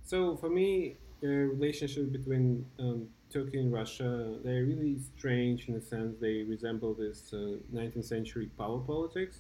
So 0.03 0.35
for 0.37 0.49
me, 0.49 0.97
the 1.21 1.27
relationship 1.27 2.11
between 2.11 2.65
um, 2.79 3.07
Turkey 3.31 3.59
and 3.59 3.73
Russia, 3.73 4.37
they're 4.43 4.65
really 4.65 4.99
strange 5.17 5.67
in 5.69 5.75
a 5.75 5.81
sense. 5.81 6.17
They 6.19 6.43
resemble 6.43 6.93
this 6.93 7.33
uh, 7.33 7.57
19th 7.73 8.05
century 8.05 8.51
power 8.57 8.79
politics 8.79 9.39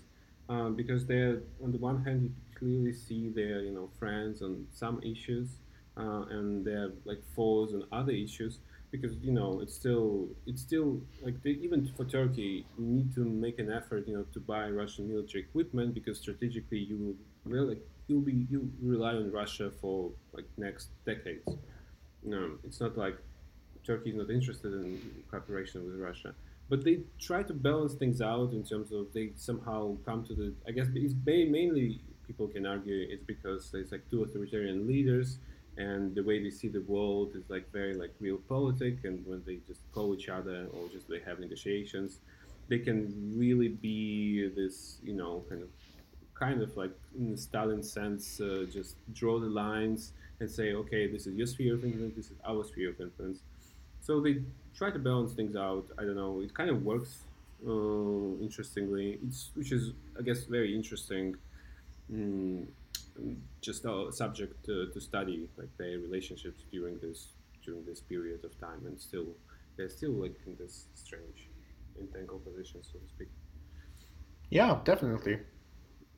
um, 0.49 0.75
because 0.75 1.05
they're 1.05 1.41
on 1.63 1.71
the 1.71 1.77
one 1.77 2.03
hand 2.03 2.33
clearly 2.63 2.93
see 2.93 3.29
their 3.29 3.61
you 3.61 3.71
know 3.71 3.89
friends 3.99 4.41
on 4.41 4.65
some 4.71 5.01
issues 5.03 5.47
uh, 5.97 6.23
and 6.29 6.65
they're 6.65 6.91
like 7.05 7.21
foes 7.35 7.73
on 7.73 7.83
other 7.91 8.13
issues 8.13 8.59
because 8.91 9.15
you 9.21 9.31
know 9.31 9.59
it's 9.61 9.73
still 9.73 10.27
it's 10.45 10.61
still 10.61 11.01
like 11.21 11.41
they, 11.43 11.51
even 11.51 11.85
for 11.97 12.05
Turkey 12.05 12.65
you 12.77 12.85
need 12.85 13.13
to 13.13 13.21
make 13.21 13.59
an 13.59 13.71
effort 13.71 14.07
you 14.07 14.15
know 14.15 14.25
to 14.33 14.39
buy 14.39 14.69
Russian 14.69 15.09
military 15.09 15.43
equipment 15.43 15.93
because 15.93 16.19
strategically 16.19 16.79
you 16.79 16.97
will 16.97 17.15
really 17.51 17.77
you'll 18.07 18.21
be 18.21 18.45
you 18.49 18.71
rely 18.81 19.13
on 19.13 19.31
Russia 19.31 19.71
for 19.81 20.11
like 20.33 20.45
next 20.57 20.89
decades. 21.05 21.47
No, 22.23 22.51
it's 22.63 22.79
not 22.79 22.97
like 22.97 23.17
Turkey 23.85 24.11
is 24.11 24.15
not 24.15 24.29
interested 24.29 24.73
in 24.73 24.99
cooperation 25.29 25.85
with 25.85 25.99
Russia, 25.99 26.33
but 26.69 26.83
they 26.83 26.99
try 27.19 27.43
to 27.43 27.53
balance 27.53 27.93
things 27.93 28.21
out 28.21 28.53
in 28.53 28.63
terms 28.63 28.91
of 28.91 29.07
they 29.13 29.31
somehow 29.35 29.97
come 30.05 30.23
to 30.25 30.33
the. 30.33 30.53
I 30.67 30.71
guess 30.71 30.87
it's 30.93 31.15
mainly 31.25 32.01
people 32.27 32.47
can 32.47 32.65
argue 32.65 33.07
it's 33.09 33.23
because 33.23 33.71
there's 33.71 33.91
like 33.91 34.03
two 34.09 34.23
authoritarian 34.23 34.87
leaders 34.87 35.37
and 35.77 36.13
the 36.13 36.23
way 36.23 36.41
they 36.41 36.49
see 36.51 36.67
the 36.67 36.81
world 36.81 37.31
is 37.35 37.43
like 37.49 37.71
very 37.71 37.93
like 37.93 38.13
realpolitik 38.21 39.03
and 39.03 39.25
when 39.25 39.41
they 39.45 39.57
just 39.67 39.81
call 39.91 40.13
each 40.13 40.29
other 40.29 40.67
or 40.73 40.87
just 40.89 41.07
they 41.09 41.19
have 41.19 41.39
negotiations 41.39 42.19
they 42.69 42.79
can 42.79 43.33
really 43.35 43.69
be 43.69 44.47
this 44.55 44.97
you 45.03 45.13
know 45.13 45.43
kind 45.49 45.61
of 45.61 45.69
kind 46.33 46.61
of 46.61 46.75
like 46.75 46.91
in 47.17 47.31
the 47.31 47.37
Stalin 47.37 47.83
sense 47.83 48.39
uh, 48.39 48.65
just 48.71 48.95
draw 49.13 49.39
the 49.39 49.47
lines 49.47 50.13
and 50.39 50.49
say 50.49 50.73
okay 50.73 51.07
this 51.07 51.27
is 51.27 51.35
your 51.35 51.47
sphere 51.47 51.75
of 51.75 51.83
influence 51.83 52.15
this 52.15 52.25
is 52.27 52.37
our 52.45 52.63
sphere 52.63 52.89
of 52.89 52.99
influence. 52.99 53.39
So 54.01 54.19
they 54.19 54.41
try 54.75 54.91
to 54.91 54.99
balance 54.99 55.33
things 55.33 55.55
out. 55.55 55.85
I 55.97 56.03
don't 56.03 56.17
know. 56.17 56.41
It 56.41 56.53
kind 56.53 56.69
of 56.69 56.83
works 56.83 57.19
uh, 57.65 58.43
interestingly. 58.43 59.19
It's 59.25 59.51
which 59.55 59.71
is 59.71 59.93
i 60.19 60.21
guess 60.21 60.43
very 60.43 60.75
interesting 60.75 61.35
mm, 62.13 62.67
just 63.61 63.85
a 63.85 64.11
subject 64.11 64.63
to, 64.65 64.87
to 64.93 65.01
study, 65.01 65.49
like 65.57 65.69
their 65.77 65.99
relationships 65.99 66.63
during 66.71 66.99
this 66.99 67.29
during 67.65 67.85
this 67.85 68.01
period 68.01 68.43
of 68.43 68.59
time, 68.59 68.85
and 68.85 68.99
still 68.99 69.27
they're 69.77 69.89
still 69.89 70.11
like 70.11 70.35
in 70.45 70.55
this 70.57 70.85
strange 70.93 71.49
entangled 71.99 72.43
position, 72.45 72.81
so 72.83 72.99
to 72.99 73.07
speak. 73.07 73.29
Yeah, 74.49 74.79
definitely. 74.83 75.39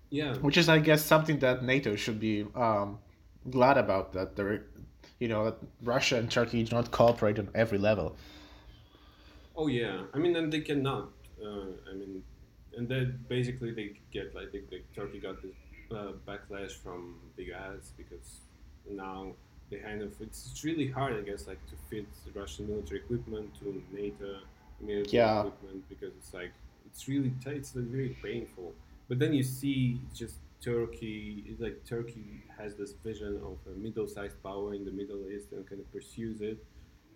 Yeah, 0.09 0.35
which 0.37 0.57
is, 0.57 0.69
I 0.69 0.79
guess, 0.79 1.03
something 1.03 1.39
that 1.39 1.63
NATO 1.63 1.95
should 1.95 2.19
be 2.19 2.45
um, 2.55 2.99
glad 3.49 3.77
about 3.77 4.13
that 4.13 4.35
there, 4.35 4.65
you 5.19 5.27
know, 5.27 5.45
that 5.45 5.57
Russia 5.83 6.17
and 6.17 6.29
Turkey 6.29 6.63
do 6.63 6.75
not 6.75 6.91
cooperate 6.91 7.39
on 7.39 7.49
every 7.55 7.77
level. 7.77 8.15
Oh 9.55 9.67
yeah, 9.67 10.01
I 10.13 10.17
mean, 10.17 10.35
and 10.35 10.51
they 10.51 10.61
cannot. 10.61 11.09
Uh, 11.43 11.71
I 11.89 11.93
mean, 11.93 12.23
and 12.77 12.87
then 12.87 13.25
basically 13.27 13.71
they 13.71 13.99
get 14.11 14.35
like, 14.35 14.51
they, 14.51 14.61
Turkey 14.95 15.19
got 15.19 15.41
this 15.41 15.55
uh, 15.91 16.13
backlash 16.27 16.71
from 16.71 17.15
the 17.35 17.53
US 17.53 17.91
because 17.97 18.39
now 18.89 19.33
they 19.69 19.77
kind 19.77 20.01
of 20.01 20.13
it's, 20.21 20.49
it's 20.51 20.63
really 20.63 20.89
hard, 20.89 21.13
I 21.15 21.21
guess, 21.21 21.47
like 21.47 21.59
to 21.67 21.75
fit 21.89 22.05
Russian 22.33 22.67
military 22.67 22.99
equipment 22.99 23.53
to 23.59 23.81
NATO 23.91 24.39
military 24.81 25.17
yeah. 25.17 25.39
equipment 25.39 25.83
because 25.89 26.13
it's 26.17 26.33
like 26.33 26.51
it's 26.85 27.07
really 27.07 27.33
tight, 27.43 27.57
it's 27.57 27.75
like 27.75 27.85
very 27.85 28.15
painful. 28.21 28.73
But 29.07 29.19
then 29.19 29.33
you 29.33 29.43
see 29.43 29.99
just 30.13 30.35
Turkey, 30.61 31.43
it's 31.47 31.61
like 31.61 31.83
Turkey 31.85 32.43
has 32.57 32.75
this 32.75 32.93
vision 33.03 33.39
of 33.43 33.57
a 33.71 33.77
middle-sized 33.77 34.41
power 34.41 34.73
in 34.73 34.83
the 34.85 34.91
Middle 34.91 35.21
East 35.29 35.51
and 35.51 35.67
kind 35.67 35.81
of 35.81 35.91
pursues 35.91 36.41
it. 36.41 36.57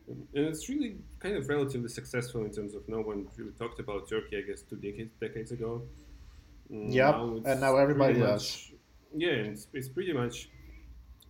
And 0.08 0.28
it's 0.34 0.68
really 0.70 0.98
kind 1.20 1.36
of 1.36 1.48
relatively 1.50 1.90
successful 1.90 2.44
in 2.44 2.52
terms 2.52 2.74
of 2.74 2.88
no 2.88 3.00
one 3.02 3.28
really 3.38 3.52
talked 3.52 3.80
about 3.80 4.10
Turkey, 4.10 4.38
I 4.38 4.42
guess, 4.42 4.62
two 4.62 4.76
decades, 4.76 5.12
decades 5.20 5.52
ago. 5.52 5.84
Yep, 6.70 7.16
and 7.46 7.62
now 7.62 7.78
everybody 7.78 8.20
does. 8.20 8.72
Yeah, 9.16 9.30
it's, 9.30 9.68
it's 9.74 9.90
pretty 9.90 10.14
much 10.14 10.50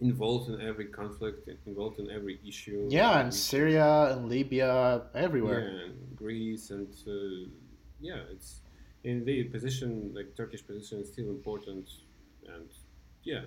involved 0.01 0.49
in 0.49 0.61
every 0.61 0.85
conflict, 0.85 1.49
involved 1.65 1.99
in 1.99 2.09
every 2.11 2.39
issue. 2.45 2.87
Yeah, 2.89 3.23
in 3.23 3.31
Syria 3.31 4.11
and 4.11 4.29
Libya, 4.29 5.03
everywhere. 5.15 5.71
Yeah, 5.71 5.85
and 5.85 6.15
Greece 6.15 6.71
and 6.71 6.93
uh, 7.07 7.49
yeah, 8.01 8.21
it's 8.31 8.61
in 9.03 9.23
the 9.25 9.45
position 9.45 10.11
like 10.13 10.35
Turkish 10.35 10.65
position 10.65 10.99
is 10.99 11.07
still 11.07 11.29
important, 11.29 11.89
and 12.47 12.69
yeah, 13.23 13.43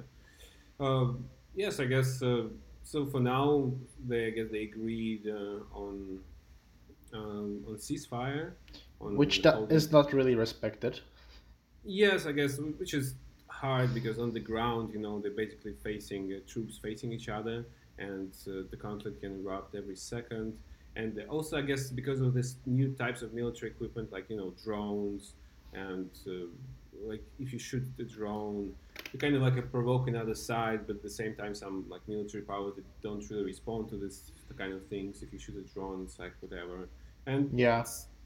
um, 0.80 1.26
yes, 1.54 1.80
I 1.80 1.84
guess. 1.84 2.22
Uh, 2.22 2.44
so 2.84 3.06
for 3.06 3.20
now, 3.20 3.70
they 4.08 4.26
I 4.28 4.30
guess 4.30 4.48
they 4.50 4.62
agreed 4.62 5.26
uh, 5.28 5.60
on 5.74 6.20
um, 7.12 7.64
on 7.68 7.76
ceasefire, 7.76 8.52
on 9.00 9.16
which 9.16 9.42
that 9.42 9.70
is 9.70 9.92
not 9.92 10.12
really 10.12 10.34
respected. 10.34 11.00
Yes, 11.84 12.26
I 12.26 12.32
guess, 12.32 12.58
which 12.58 12.94
is 12.94 13.14
hard 13.48 13.92
because 13.94 14.18
on 14.18 14.32
the 14.32 14.40
ground, 14.40 14.92
you 14.92 15.00
know, 15.00 15.18
they're 15.20 15.30
basically 15.30 15.74
facing 15.82 16.32
uh, 16.32 16.38
troops 16.46 16.78
facing 16.78 17.12
each 17.12 17.28
other, 17.28 17.64
and 17.98 18.32
uh, 18.46 18.62
the 18.70 18.76
conflict 18.76 19.20
can 19.20 19.40
erupt 19.40 19.74
every 19.74 19.96
second. 19.96 20.56
And 20.94 21.18
also, 21.28 21.56
I 21.56 21.62
guess, 21.62 21.90
because 21.90 22.20
of 22.20 22.34
this 22.34 22.56
new 22.66 22.88
types 22.92 23.22
of 23.22 23.32
military 23.32 23.70
equipment, 23.70 24.12
like 24.12 24.26
you 24.28 24.36
know, 24.36 24.52
drones, 24.62 25.32
and 25.72 26.10
uh, 26.26 26.46
like 27.04 27.22
if 27.38 27.52
you 27.52 27.58
shoot 27.58 27.84
the 27.96 28.04
drone, 28.04 28.74
you 29.12 29.18
kind 29.18 29.34
of 29.34 29.42
like 29.42 29.56
a 29.56 29.62
provoke 29.62 30.08
another 30.08 30.34
side, 30.34 30.86
but 30.86 30.96
at 30.96 31.02
the 31.02 31.10
same 31.10 31.34
time, 31.34 31.54
some 31.54 31.84
like 31.88 32.06
military 32.06 32.42
powers 32.42 32.74
that 32.76 32.84
don't 33.02 33.28
really 33.30 33.44
respond 33.44 33.88
to 33.88 33.96
this 33.96 34.30
kind 34.56 34.72
of 34.72 34.86
things. 34.86 35.22
If 35.22 35.32
you 35.32 35.38
shoot 35.38 35.56
a 35.56 35.74
drone, 35.74 36.02
it's 36.04 36.18
like 36.18 36.34
whatever. 36.40 36.88
And 37.26 37.58
yeah, 37.58 37.84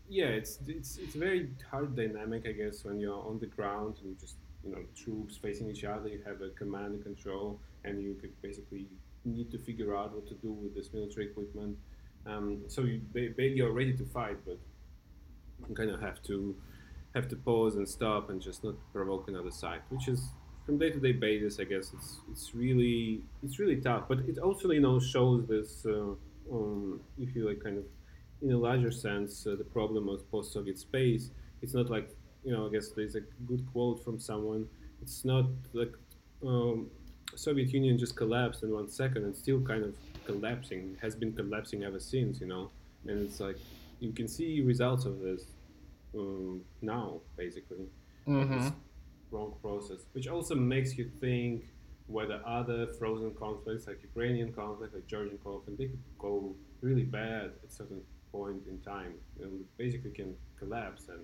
yeah, 0.09 0.27
it's 0.27 0.59
it's 0.67 0.99
it's 0.99 1.15
very 1.15 1.51
hard 1.71 1.97
dynamic, 1.97 2.47
I 2.47 2.53
guess, 2.53 2.85
when 2.85 3.01
you're 3.01 3.19
on 3.19 3.39
the 3.39 3.47
ground 3.47 3.97
and 4.01 4.11
you 4.11 4.17
just 4.21 4.37
you 4.65 4.71
know 4.73 4.83
troops 4.95 5.37
facing 5.37 5.71
each 5.71 5.85
other. 5.85 6.09
You 6.09 6.21
have 6.27 6.43
a 6.43 6.51
command 6.51 6.95
and 6.95 7.03
control, 7.03 7.59
and 7.85 8.03
you 8.03 8.15
could 8.15 8.41
basically 8.43 8.87
need 9.25 9.51
to 9.51 9.59
figure 9.59 9.97
out 9.97 10.15
what 10.15 10.27
to 10.29 10.35
do 10.35 10.53
with 10.53 10.75
this 10.75 10.93
military 10.93 11.27
equipment. 11.27 11.77
Um, 12.27 12.63
so 12.69 12.83
you 12.83 13.01
you're 13.37 13.73
ready 13.73 13.95
to 13.95 14.05
fight, 14.05 14.39
but 14.45 14.59
you 15.69 15.75
kind 15.75 15.91
of 15.91 16.01
have 16.01 16.23
to 16.25 16.55
have 17.15 17.29
to 17.29 17.37
pause 17.37 17.77
and 17.77 17.89
stop 17.89 18.31
and 18.31 18.41
just 18.41 18.63
not 18.63 18.75
provoke 18.93 19.29
another 19.29 19.51
side, 19.51 19.81
which 19.89 20.07
is 20.09 20.29
from 20.65 20.79
day 20.79 20.91
to 20.91 21.01
day 21.01 21.13
basis. 21.13 21.59
I 21.59 21.65
guess 21.65 21.93
it's 21.93 22.19
it's 22.31 22.55
really 22.55 23.23
it's 23.43 23.59
really 23.59 23.77
tough, 23.77 24.05
but 24.09 24.21
it 24.21 24.39
also 24.39 24.71
you 24.71 24.81
know 24.81 25.01
shows 25.01 25.47
this. 25.47 25.85
Uh, 25.85 26.15
um, 26.53 27.01
if 27.19 27.35
you 27.35 27.49
like 27.49 27.61
kind 27.61 27.79
of 27.79 27.85
in 28.43 28.53
a 28.53 28.59
larger 28.59 28.91
sense, 28.91 29.47
uh, 29.47 29.55
the 29.57 29.65
problem 29.65 30.09
of 30.09 30.31
post-Soviet 30.31 30.79
space. 30.79 31.31
It's 31.63 31.75
not 31.75 31.91
like 31.91 32.11
you 32.45 32.53
know. 32.53 32.67
I 32.67 32.71
guess 32.71 32.91
there's 32.91 33.15
a 33.15 33.21
good 33.47 33.67
quote 33.73 34.03
from 34.05 34.19
someone. 34.19 34.69
It's 35.03 35.25
not 35.25 35.47
like 35.73 35.93
um, 36.45 36.91
Soviet 37.35 37.73
Union 37.73 37.99
just 37.99 38.17
collapsed 38.17 38.63
in 38.63 38.73
one 38.73 38.89
second. 38.89 39.25
and 39.25 39.35
still 39.35 39.61
kind 39.61 39.85
of 39.85 39.95
collapsing. 40.27 40.97
Has 41.01 41.15
been 41.15 41.33
collapsing 41.33 41.83
ever 41.85 42.01
since. 42.01 42.41
You 42.41 42.47
know, 42.47 42.71
and 43.07 43.23
it's 43.23 43.41
like 43.41 43.59
you 44.01 44.13
can 44.13 44.29
see 44.29 44.61
results 44.61 45.07
of 45.07 45.21
this 45.21 45.47
um, 46.15 46.61
now, 46.83 47.21
basically. 47.37 47.87
Mm-hmm. 48.29 48.71
wrong 49.31 49.55
process, 49.63 50.01
which 50.13 50.27
also 50.27 50.57
makes 50.57 50.99
you 50.99 51.09
think 51.21 51.65
whether 52.09 52.41
other 52.45 52.87
frozen 52.99 53.33
conflicts 53.35 53.87
like 53.87 54.03
Ukrainian 54.03 54.53
conflict, 54.53 54.95
like 54.95 55.07
Georgian 55.07 55.39
conflict, 55.39 55.79
they 55.79 55.87
could 55.87 56.03
go 56.19 56.55
really 56.81 57.05
bad 57.05 57.53
at 57.63 57.73
certain 57.73 58.01
point 58.37 58.63
in 58.69 58.79
time 58.81 59.15
and 59.43 59.53
basically 59.77 60.11
can 60.11 60.35
collapse. 60.59 61.03
And 61.09 61.23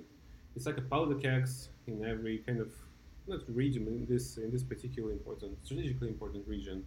it's 0.56 0.66
like 0.66 0.78
a 0.78 0.86
powder 0.94 1.14
kegs 1.14 1.68
in 1.86 2.04
every 2.04 2.38
kind 2.46 2.60
of 2.60 2.70
not 3.28 3.40
region 3.62 3.86
in 3.86 4.06
this 4.12 4.26
in 4.44 4.50
this 4.50 4.64
particular 4.72 5.10
important 5.12 5.52
strategically 5.64 6.08
important 6.08 6.42
region 6.56 6.78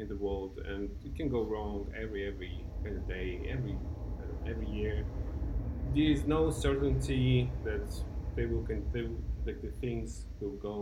in 0.00 0.06
the 0.12 0.16
world. 0.16 0.52
And 0.70 0.90
it 1.04 1.14
can 1.18 1.28
go 1.36 1.42
wrong 1.52 1.78
every 2.02 2.22
every 2.30 2.54
kind 2.82 2.96
of 3.00 3.04
day 3.16 3.28
every 3.54 3.76
know, 4.20 4.50
every 4.50 4.68
year. 4.80 4.96
There 5.94 6.10
is 6.14 6.22
no 6.36 6.50
certainty 6.50 7.50
that 7.64 7.88
they 8.36 8.46
will 8.46 8.66
continue 8.74 9.16
like 9.46 9.60
the 9.68 9.72
things 9.82 10.26
will 10.40 10.60
go 10.70 10.76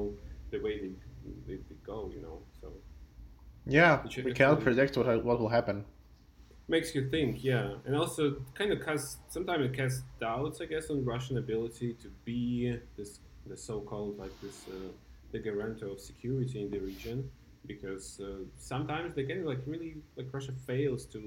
the 0.53 0.59
way 0.65 0.75
they, 0.83 0.93
they, 1.47 1.57
they 1.69 1.79
go 1.85 1.99
you 2.15 2.21
know 2.27 2.39
so. 2.61 2.69
Yeah 3.67 3.93
we 4.25 4.33
cannot 4.33 4.61
predict 4.61 4.97
what, 4.97 5.07
what 5.25 5.41
will 5.41 5.49
happen 5.59 5.85
makes 6.69 6.95
you 6.95 7.09
think, 7.11 7.45
yeah, 7.45 7.75
and 7.85 7.95
also 7.95 8.37
kind 8.55 8.73
of 8.73 8.85
casts 8.85 9.19
sometimes 9.29 9.65
it 9.67 9.75
casts 9.77 10.03
doubts, 10.21 10.61
I 10.61 10.67
guess, 10.67 10.91
on 10.91 11.05
Russian 11.05 11.39
ability 11.39 11.95
to 12.03 12.09
be 12.25 12.77
this 12.97 13.21
the 13.47 13.57
so-called 13.57 14.19
like 14.19 14.33
this 14.43 14.65
uh, 14.69 14.91
the 15.33 15.39
guarantor 15.39 15.89
of 15.89 16.01
security 16.01 16.63
in 16.63 16.71
the 16.71 16.81
region, 16.81 17.31
because 17.67 18.21
uh, 18.21 18.45
sometimes 18.57 19.15
they 19.15 19.25
can 19.25 19.45
like 19.45 19.61
really 19.67 19.97
like 20.17 20.29
Russia 20.33 20.53
fails 20.67 21.07
to 21.07 21.21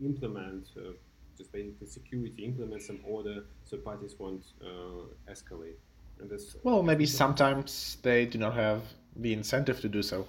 implement 0.00 0.68
uh, 0.76 0.92
just 1.36 1.52
basically 1.52 1.86
security, 1.86 2.44
implement 2.44 2.82
some 2.82 3.00
order, 3.04 3.44
so 3.64 3.76
parties 3.76 4.14
won't 4.18 4.44
uh, 4.62 5.32
escalate. 5.32 5.78
And 6.20 6.30
this 6.30 6.56
well, 6.62 6.82
maybe 6.82 7.06
sometimes 7.06 7.98
they 8.02 8.26
do 8.26 8.38
not 8.38 8.54
have 8.54 8.82
the 9.16 9.32
incentive 9.32 9.80
to 9.80 9.88
do 9.88 10.02
so. 10.02 10.26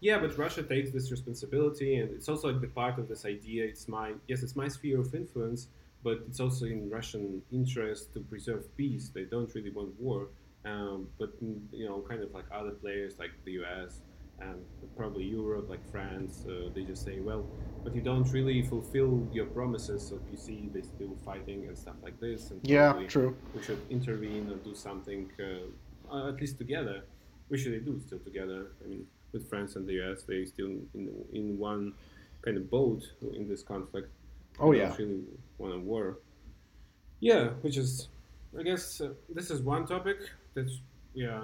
Yeah, 0.00 0.18
but 0.18 0.36
Russia 0.38 0.62
takes 0.62 0.90
this 0.90 1.10
responsibility, 1.10 1.96
and 1.96 2.10
it's 2.10 2.28
also 2.28 2.50
like 2.50 2.60
the 2.60 2.68
part 2.68 2.98
of 2.98 3.08
this 3.08 3.24
idea. 3.24 3.64
It's 3.64 3.88
my 3.88 4.12
yes, 4.28 4.42
it's 4.42 4.56
my 4.56 4.68
sphere 4.68 5.00
of 5.00 5.14
influence, 5.14 5.68
but 6.02 6.22
it's 6.26 6.40
also 6.40 6.66
in 6.66 6.88
Russian 6.88 7.42
interest 7.52 8.12
to 8.14 8.20
preserve 8.20 8.64
peace. 8.76 9.10
They 9.14 9.24
don't 9.24 9.54
really 9.54 9.70
want 9.70 9.98
war, 10.00 10.28
um, 10.64 11.08
but 11.18 11.32
you 11.40 11.86
know, 11.86 12.02
kind 12.08 12.22
of 12.22 12.32
like 12.32 12.46
other 12.52 12.70
players 12.70 13.18
like 13.18 13.32
the 13.44 13.52
U.S. 13.52 14.00
and 14.40 14.64
probably 14.96 15.24
Europe, 15.24 15.68
like 15.68 15.84
France, 15.90 16.46
uh, 16.48 16.70
they 16.74 16.82
just 16.82 17.04
say, 17.04 17.20
well, 17.20 17.44
but 17.84 17.94
you 17.94 18.00
don't 18.00 18.30
really 18.32 18.62
fulfill 18.62 19.28
your 19.32 19.46
promises. 19.46 20.08
So 20.08 20.18
you 20.30 20.38
see, 20.38 20.70
they 20.72 20.80
still 20.80 21.14
fighting 21.26 21.66
and 21.68 21.76
stuff 21.76 21.96
like 22.02 22.18
this. 22.20 22.50
And 22.50 22.60
yeah, 22.62 22.94
true. 23.06 23.36
We 23.54 23.62
should 23.62 23.82
intervene 23.90 24.50
or 24.50 24.56
do 24.56 24.74
something, 24.74 25.30
uh, 26.10 26.28
at 26.28 26.40
least 26.40 26.56
together. 26.56 27.02
We 27.50 27.58
should 27.58 27.84
do 27.84 28.00
still 28.06 28.20
together. 28.20 28.68
I 28.82 28.88
mean 28.88 29.06
with 29.32 29.48
France 29.48 29.76
and 29.76 29.86
the 29.86 30.00
US. 30.02 30.22
They 30.22 30.44
still 30.44 30.72
in 30.94 31.10
in 31.32 31.58
one 31.58 31.94
kind 32.42 32.56
of 32.56 32.70
boat 32.70 33.02
in 33.34 33.48
this 33.48 33.62
conflict. 33.62 34.08
Oh 34.58 34.72
yeah, 34.72 34.94
really 34.98 35.22
want 35.58 35.74
a 35.74 35.78
war. 35.78 36.18
Yeah, 37.20 37.48
which 37.60 37.76
is, 37.76 38.08
I 38.58 38.62
guess, 38.62 39.00
uh, 39.00 39.10
this 39.28 39.50
is 39.50 39.60
one 39.60 39.86
topic 39.86 40.18
that 40.54 40.70
yeah 41.14 41.42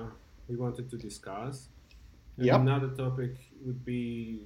we 0.49 0.57
wanted 0.57 0.91
to 0.91 0.97
discuss. 0.97 1.69
Yeah. 2.39 2.57
Another 2.57 2.89
topic 2.89 3.35
would 3.65 3.85
be 3.85 4.41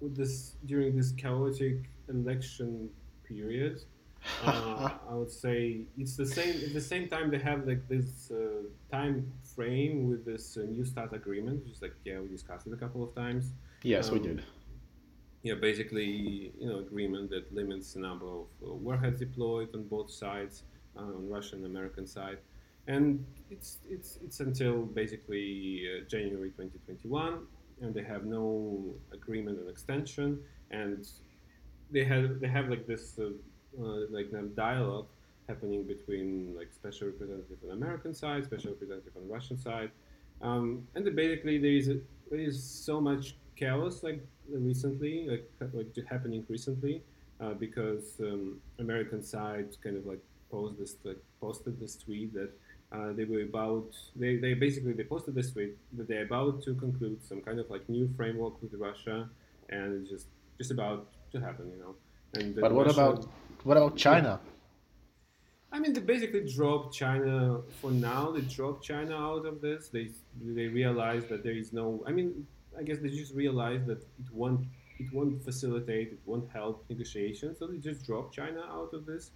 with 0.00 0.16
this 0.16 0.56
during 0.66 0.96
this 0.96 1.12
chaotic 1.12 1.88
election 2.08 2.90
period 3.24 3.84
uh, 4.46 4.90
I 5.10 5.14
would 5.14 5.30
say 5.30 5.80
it's 5.98 6.16
the 6.16 6.26
same. 6.26 6.54
At 6.64 6.72
the 6.72 6.80
same 6.80 7.08
time, 7.08 7.30
they 7.30 7.38
have 7.38 7.66
like 7.66 7.88
this 7.88 8.30
uh, 8.30 8.62
time 8.90 9.32
frame 9.54 10.08
with 10.08 10.24
this 10.24 10.56
uh, 10.56 10.62
New 10.62 10.84
START 10.84 11.12
agreement, 11.12 11.64
is 11.70 11.82
like 11.82 11.94
yeah, 12.04 12.20
we 12.20 12.28
discussed 12.28 12.66
it 12.66 12.72
a 12.72 12.76
couple 12.76 13.02
of 13.02 13.14
times. 13.14 13.52
Yes, 13.82 14.08
um, 14.08 14.14
we 14.14 14.20
did. 14.20 14.42
Yeah, 15.42 15.54
basically, 15.54 16.52
you 16.58 16.68
know, 16.68 16.78
agreement 16.78 17.30
that 17.30 17.52
limits 17.52 17.94
the 17.94 18.00
number 18.00 18.26
of 18.26 18.46
uh, 18.64 18.72
warheads 18.72 19.18
deployed 19.18 19.70
on 19.74 19.84
both 19.84 20.10
sides, 20.10 20.62
uh, 20.96 21.00
on 21.00 21.28
Russian 21.28 21.64
and 21.64 21.66
American 21.66 22.06
side, 22.06 22.38
and 22.86 23.24
it's 23.50 23.78
it's 23.88 24.18
it's 24.24 24.40
until 24.40 24.82
basically 24.82 25.86
uh, 25.88 26.08
January 26.08 26.50
2021, 26.50 27.46
and 27.80 27.94
they 27.94 28.04
have 28.04 28.24
no 28.24 28.94
agreement 29.12 29.58
on 29.60 29.68
extension, 29.68 30.38
and 30.70 31.08
they 31.90 32.04
have 32.04 32.40
they 32.40 32.48
have 32.48 32.68
like 32.68 32.86
this 32.86 33.18
uh, 33.18 33.30
like 34.10 34.30
a 34.32 34.42
dialogue 34.42 35.08
happening 35.48 35.84
between 35.84 36.54
like 36.56 36.72
special 36.72 37.08
representative 37.08 37.58
on 37.64 37.70
American 37.70 38.14
side, 38.14 38.44
special 38.44 38.70
representative 38.72 39.12
on 39.16 39.28
Russian 39.28 39.56
side, 39.56 39.90
um, 40.40 40.86
and 40.94 41.04
basically 41.16 41.58
there 41.58 41.72
is 41.72 41.88
a, 41.88 41.98
there 42.30 42.40
is 42.40 42.62
so 42.62 43.00
much 43.00 43.36
chaos 43.56 44.02
like 44.02 44.24
recently, 44.48 45.26
like 45.28 45.50
like 45.72 45.94
happening 46.08 46.44
recently, 46.48 47.02
uh, 47.40 47.54
because 47.54 48.20
um, 48.20 48.60
American 48.78 49.22
side 49.22 49.68
kind 49.82 49.96
of 49.96 50.06
like 50.06 50.20
posted 50.50 50.78
this 50.78 50.96
like 51.04 51.22
posted 51.40 51.78
this 51.80 51.96
tweet 51.96 52.32
that. 52.34 52.50
Uh, 52.92 53.10
they 53.14 53.24
were 53.24 53.40
about 53.40 53.96
they, 54.14 54.36
they 54.36 54.52
basically 54.52 54.92
they 54.92 55.02
posted 55.02 55.34
this 55.34 55.50
tweet 55.50 55.78
that 55.96 56.06
they're 56.06 56.24
about 56.24 56.62
to 56.62 56.74
conclude 56.74 57.18
some 57.24 57.40
kind 57.40 57.58
of 57.58 57.70
like 57.70 57.88
new 57.88 58.06
framework 58.18 58.60
with 58.60 58.74
Russia 58.74 59.30
and 59.70 60.02
it's 60.02 60.10
just 60.10 60.26
just 60.58 60.70
about 60.70 61.06
to 61.32 61.40
happen 61.40 61.70
you 61.74 61.78
know 61.78 61.94
and 62.34 62.54
but 62.54 62.72
what 62.72 62.86
Russia, 62.86 63.00
about 63.00 63.28
what 63.64 63.76
about 63.76 63.96
China? 63.96 64.40
I 65.72 65.78
mean, 65.78 65.92
they 65.94 66.00
basically 66.00 66.44
dropped 66.52 66.94
China 66.94 67.60
for 67.80 67.90
now. 67.90 68.30
They 68.30 68.42
dropped 68.42 68.84
China 68.84 69.16
out 69.16 69.46
of 69.46 69.60
this. 69.60 69.88
They 69.88 70.10
they 70.40 70.66
realized 70.66 71.28
that 71.30 71.42
there 71.42 71.56
is 71.56 71.72
no. 71.72 72.04
I 72.06 72.12
mean, 72.12 72.46
I 72.78 72.82
guess 72.82 72.98
they 72.98 73.08
just 73.08 73.34
realized 73.34 73.86
that 73.86 74.02
it 74.02 74.30
won't 74.32 74.66
it 74.98 75.12
won't 75.12 75.42
facilitate, 75.42 76.12
it 76.12 76.20
won't 76.26 76.48
help 76.50 76.84
negotiations. 76.88 77.58
So 77.58 77.66
they 77.66 77.78
just 77.78 78.04
dropped 78.06 78.34
China 78.34 78.62
out 78.70 78.92
of 78.92 79.06
this 79.06 79.30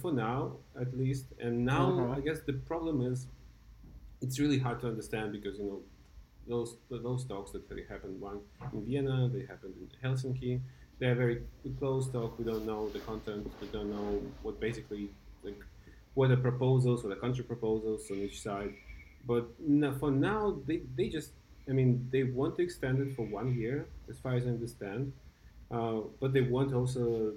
for 0.00 0.12
now, 0.12 0.56
at 0.80 0.96
least. 0.96 1.26
And 1.40 1.64
now, 1.64 1.92
uh-huh. 1.92 2.14
I 2.18 2.20
guess 2.20 2.40
the 2.46 2.52
problem 2.52 3.02
is, 3.02 3.26
it's 4.22 4.38
really 4.38 4.58
hard 4.58 4.80
to 4.82 4.86
understand 4.86 5.32
because 5.32 5.58
you 5.58 5.64
know 5.64 5.80
those 6.46 6.76
those 6.90 7.24
talks 7.24 7.50
that 7.50 7.62
happened 7.88 8.20
one 8.20 8.38
in 8.72 8.84
Vienna, 8.84 9.28
they 9.32 9.40
happened 9.40 9.74
in 9.82 9.88
Helsinki 10.02 10.60
they're 11.00 11.14
very 11.14 11.40
closed 11.78 12.12
talk. 12.12 12.38
We 12.38 12.44
don't 12.44 12.66
know 12.66 12.88
the 12.90 13.00
content. 13.00 13.50
We 13.60 13.68
don't 13.68 13.90
know 13.90 14.22
what 14.42 14.60
basically 14.60 15.08
like 15.42 15.58
what 16.20 16.28
the 16.28 16.36
proposals 16.36 17.02
or 17.02 17.08
the 17.08 17.20
country 17.24 17.42
proposals 17.42 18.10
on 18.10 18.18
each 18.18 18.42
side. 18.42 18.74
But 19.26 19.44
no, 19.58 19.90
for 19.94 20.10
now, 20.10 20.58
they, 20.66 20.82
they 20.94 21.08
just 21.08 21.30
I 21.66 21.72
mean 21.72 22.06
they 22.12 22.24
want 22.24 22.56
to 22.56 22.62
extend 22.62 22.96
it 23.04 23.16
for 23.16 23.24
one 23.38 23.48
year, 23.54 23.86
as 24.10 24.18
far 24.18 24.34
as 24.34 24.44
I 24.46 24.50
understand. 24.50 25.14
Uh, 25.70 26.00
but 26.20 26.34
they 26.34 26.42
want 26.42 26.74
also 26.74 27.32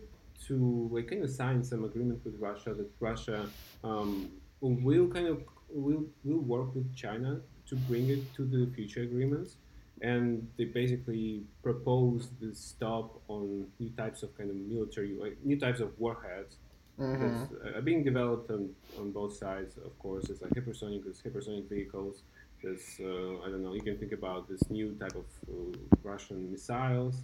to 0.48 0.90
like 0.92 1.08
kind 1.08 1.24
of 1.24 1.30
sign 1.30 1.64
some 1.64 1.86
agreement 1.86 2.20
with 2.26 2.36
Russia 2.40 2.74
that 2.74 2.90
Russia 3.00 3.48
um, 3.86 4.30
will 4.60 5.08
kind 5.08 5.28
of 5.28 5.38
will 5.70 6.04
will 6.26 6.44
work 6.56 6.76
with 6.76 6.94
China 6.94 7.40
to 7.70 7.76
bring 7.90 8.10
it 8.10 8.22
to 8.36 8.42
the 8.44 8.62
future 8.76 9.04
agreements 9.04 9.56
and 10.02 10.46
they 10.58 10.66
basically 10.66 11.44
propose 11.62 12.28
the 12.42 12.54
stop 12.54 13.22
on 13.30 13.66
new 13.80 13.92
types 13.92 14.22
of 14.24 14.38
kind 14.38 14.50
of 14.50 14.58
military, 14.58 15.14
like 15.18 15.38
new 15.46 15.58
types 15.58 15.80
of 15.80 15.90
warheads 15.98 16.58
mm-hmm. 17.00 17.78
are 17.78 17.82
being 17.82 18.04
developed 18.04 18.52
on, 18.52 18.70
on 19.00 19.12
both 19.12 19.36
sides. 19.36 19.78
Of 19.78 19.98
course, 20.00 20.30
it's 20.30 20.42
like 20.42 20.52
hypersonic, 20.52 21.04
there's 21.04 21.22
hypersonic 21.22 21.70
vehicles. 21.70 22.24
There's 22.62 22.98
uh, 23.00 23.44
I 23.44 23.50
don't 23.50 23.64
know. 23.64 23.74
You 23.74 23.82
can 23.82 23.98
think 23.98 24.14
about 24.14 24.48
this 24.48 24.70
new 24.70 24.94
type 24.94 25.16
of 25.16 25.26
uh, 25.50 25.78
Russian 26.02 26.50
missiles 26.52 27.16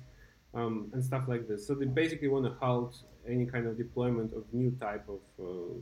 um, 0.53 0.89
and 0.93 1.03
stuff 1.03 1.23
like 1.27 1.47
this. 1.47 1.65
So 1.65 1.75
they 1.75 1.85
basically 1.85 2.27
want 2.27 2.45
to 2.45 2.51
halt 2.59 2.97
any 3.27 3.45
kind 3.45 3.67
of 3.67 3.77
deployment 3.77 4.33
of 4.33 4.43
new 4.51 4.71
type 4.71 5.07
of 5.07 5.21
uh, 5.39 5.73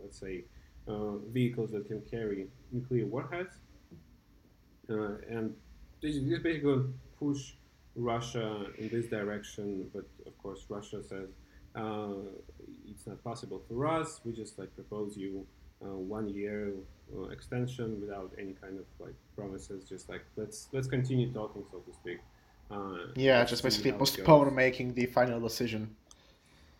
let's 0.00 0.18
say 0.18 0.44
uh, 0.86 1.16
vehicles 1.32 1.70
that 1.72 1.86
can 1.86 2.00
carry 2.02 2.46
nuclear 2.72 3.06
warheads. 3.06 3.56
Uh, 4.88 5.16
and 5.28 5.54
this 6.02 6.16
basically 6.16 6.58
going 6.58 6.82
to 6.82 6.94
push 7.18 7.52
Russia 7.94 8.66
in 8.78 8.88
this 8.88 9.06
direction, 9.06 9.88
but 9.92 10.06
of 10.26 10.36
course 10.38 10.64
Russia 10.68 11.02
says 11.02 11.28
uh, 11.28 11.39
it's 11.76 13.06
not 13.06 13.22
possible 13.24 13.62
for 13.68 13.86
us. 13.86 14.20
We 14.24 14.32
just 14.32 14.58
like 14.58 14.74
propose 14.74 15.16
you 15.16 15.46
uh, 15.82 15.86
one 15.88 16.28
year 16.28 16.72
uh, 17.16 17.28
extension 17.28 18.00
without 18.00 18.32
any 18.38 18.52
kind 18.52 18.78
of 18.78 18.84
like 18.98 19.14
promises. 19.36 19.88
Just 19.88 20.08
like 20.08 20.22
let's 20.36 20.68
let's 20.72 20.88
continue 20.88 21.32
talking, 21.32 21.64
so 21.70 21.78
to 21.78 21.92
speak. 21.92 22.18
Uh, 22.70 23.12
yeah, 23.16 23.44
just 23.44 23.62
basically 23.62 23.92
postpone 23.92 24.54
making 24.54 24.94
the 24.94 25.06
final 25.06 25.40
decision 25.40 25.96